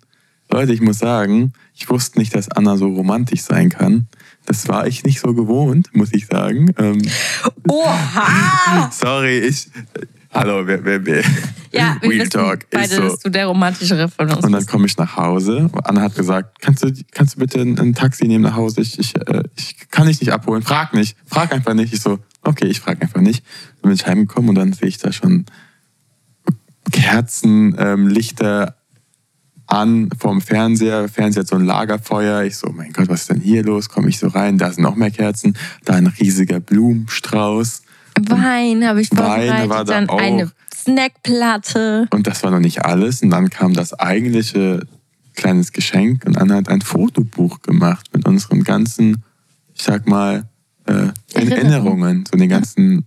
[0.50, 4.08] Leute, ich muss sagen, ich wusste nicht, dass Anna so romantisch sein kann.
[4.46, 6.74] Das war ich nicht so gewohnt, muss ich sagen.
[6.78, 7.02] Ähm,
[7.68, 8.90] Oha!
[8.92, 9.70] Sorry, ich,
[10.34, 11.24] Hallo, wer, wer, wer.
[11.74, 13.02] Ja, wir Real Talk beide, so.
[13.02, 15.70] dass du der romantischere von uns Und dann komme ich nach Hause.
[15.86, 18.82] Anna hat gesagt, kannst du, kannst du bitte ein, ein Taxi nehmen nach Hause?
[18.82, 20.64] Ich, ich, äh, ich kann dich nicht abholen.
[20.64, 21.16] Frag nicht.
[21.26, 21.94] Frag einfach nicht.
[21.94, 23.46] Ich so, okay, ich frag einfach nicht.
[23.82, 25.46] Dann bin ich heimgekommen und dann sehe ich da schon
[26.92, 28.76] Kerzen, ähm, Lichter
[29.66, 31.08] an vom Fernseher.
[31.08, 32.44] Fernseher hat so ein Lagerfeuer.
[32.44, 33.88] Ich so, mein Gott, was ist denn hier los?
[33.88, 35.56] Komme ich so rein, da sind noch mehr Kerzen.
[35.86, 37.84] Da ein riesiger Blumenstrauß.
[38.30, 40.20] Wein habe ich vorbereitet, Wein war da dann auch.
[40.20, 42.08] eine Snackplatte.
[42.12, 43.22] Und das war noch nicht alles.
[43.22, 44.88] Und dann kam das eigentliche
[45.36, 49.24] kleines Geschenk und Anna hat ein Fotobuch gemacht mit unseren ganzen,
[49.74, 50.50] ich sag mal,
[50.86, 53.06] äh, Erinnerungen, so den ganzen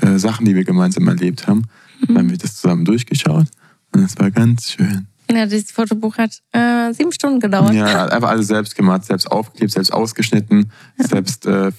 [0.00, 1.64] äh, Sachen, die wir gemeinsam erlebt haben.
[2.00, 2.06] Mhm.
[2.06, 3.46] Dann haben wir das zusammen durchgeschaut
[3.94, 5.06] und es war ganz schön.
[5.30, 7.74] Ja, dieses Fotobuch hat äh, sieben Stunden gedauert.
[7.74, 11.08] Ja, einfach alles selbst gemacht, selbst aufgeklebt, selbst ausgeschnitten, ja.
[11.08, 11.72] selbst äh,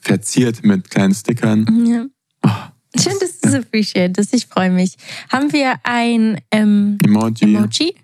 [0.00, 1.86] verziert mit kleinen Stickern.
[1.86, 2.06] Ja.
[2.44, 4.34] Oh, Schön, dass du es appreciatest.
[4.34, 4.96] Ich freue mich.
[5.30, 7.54] Haben wir ein ähm, Emoji?
[7.54, 7.94] Emoji?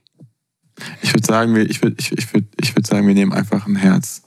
[1.03, 3.77] Ich würde sagen, ich würde ich, ich würd, ich würd sagen, wir nehmen einfach ein
[3.77, 4.23] Herz.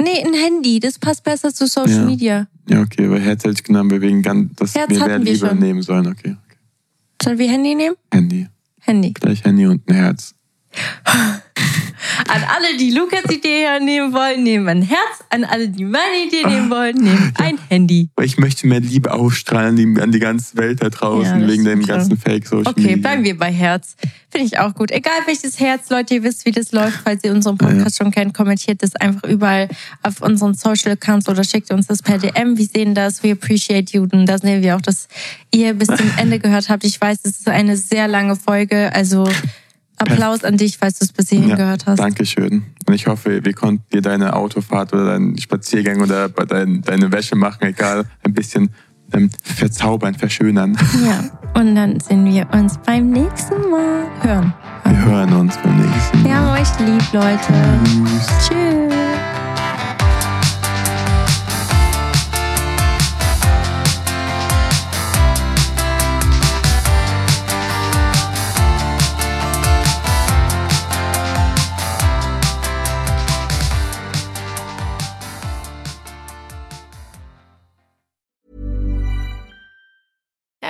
[0.00, 0.80] Nee, ein Handy.
[0.80, 2.04] Das passt besser zu Social ja.
[2.04, 2.48] Media.
[2.68, 5.58] Ja, okay, weil Herz hätte ich genommen, wir wegen ganz, dass Herz wir lieber schon.
[5.58, 6.06] nehmen sollen.
[6.06, 6.58] Okay, okay.
[7.22, 7.96] Sollen wir Handy nehmen?
[8.12, 8.48] Handy.
[8.80, 9.12] Handy.
[9.12, 10.34] Gleich Handy und ein Herz.
[12.28, 15.24] An alle, die Lukas Idee nehmen wollen, nehmen ein Herz.
[15.30, 18.08] An alle, die meine Idee nehmen wollen, nehmen ein Handy.
[18.22, 22.16] Ich möchte mehr Liebe ausstrahlen an die ganze Welt da draußen, ja, wegen dem ganzen
[22.16, 22.92] Fake-Social okay, Media.
[22.92, 23.96] Okay, bleiben wir bei Herz.
[24.30, 24.90] Finde ich auch gut.
[24.90, 27.00] Egal welches Herz, Leute, ihr wisst, wie das läuft.
[27.04, 28.04] Falls ihr unseren Podcast ja.
[28.04, 29.68] schon kennt, kommentiert das einfach überall
[30.02, 32.56] auf unseren Social Accounts oder schickt uns das per DM.
[32.56, 33.22] Wir sehen das.
[33.22, 34.02] We appreciate you.
[34.10, 35.08] Und da sehen wir auch, dass
[35.52, 36.84] ihr bis zum Ende gehört habt.
[36.84, 38.92] Ich weiß, es ist eine sehr lange Folge.
[38.94, 39.28] Also
[39.96, 41.98] Applaus an dich, falls du es bis hierhin ja, gehört hast.
[41.98, 42.64] Dankeschön.
[42.86, 47.36] Und ich hoffe, wir konnten dir deine Autofahrt oder deinen Spaziergang oder dein, deine Wäsche
[47.36, 48.70] machen, egal, ein bisschen
[49.12, 50.76] ähm, verzaubern, verschönern.
[51.04, 51.24] Ja,
[51.60, 54.04] und dann sehen wir uns beim nächsten Mal.
[54.22, 54.54] Hören.
[54.84, 56.24] Wir hören uns beim nächsten Mal.
[56.24, 57.52] Wir haben euch lieb, Leute.
[57.84, 58.48] Tschüss.
[58.48, 59.03] Tschüss.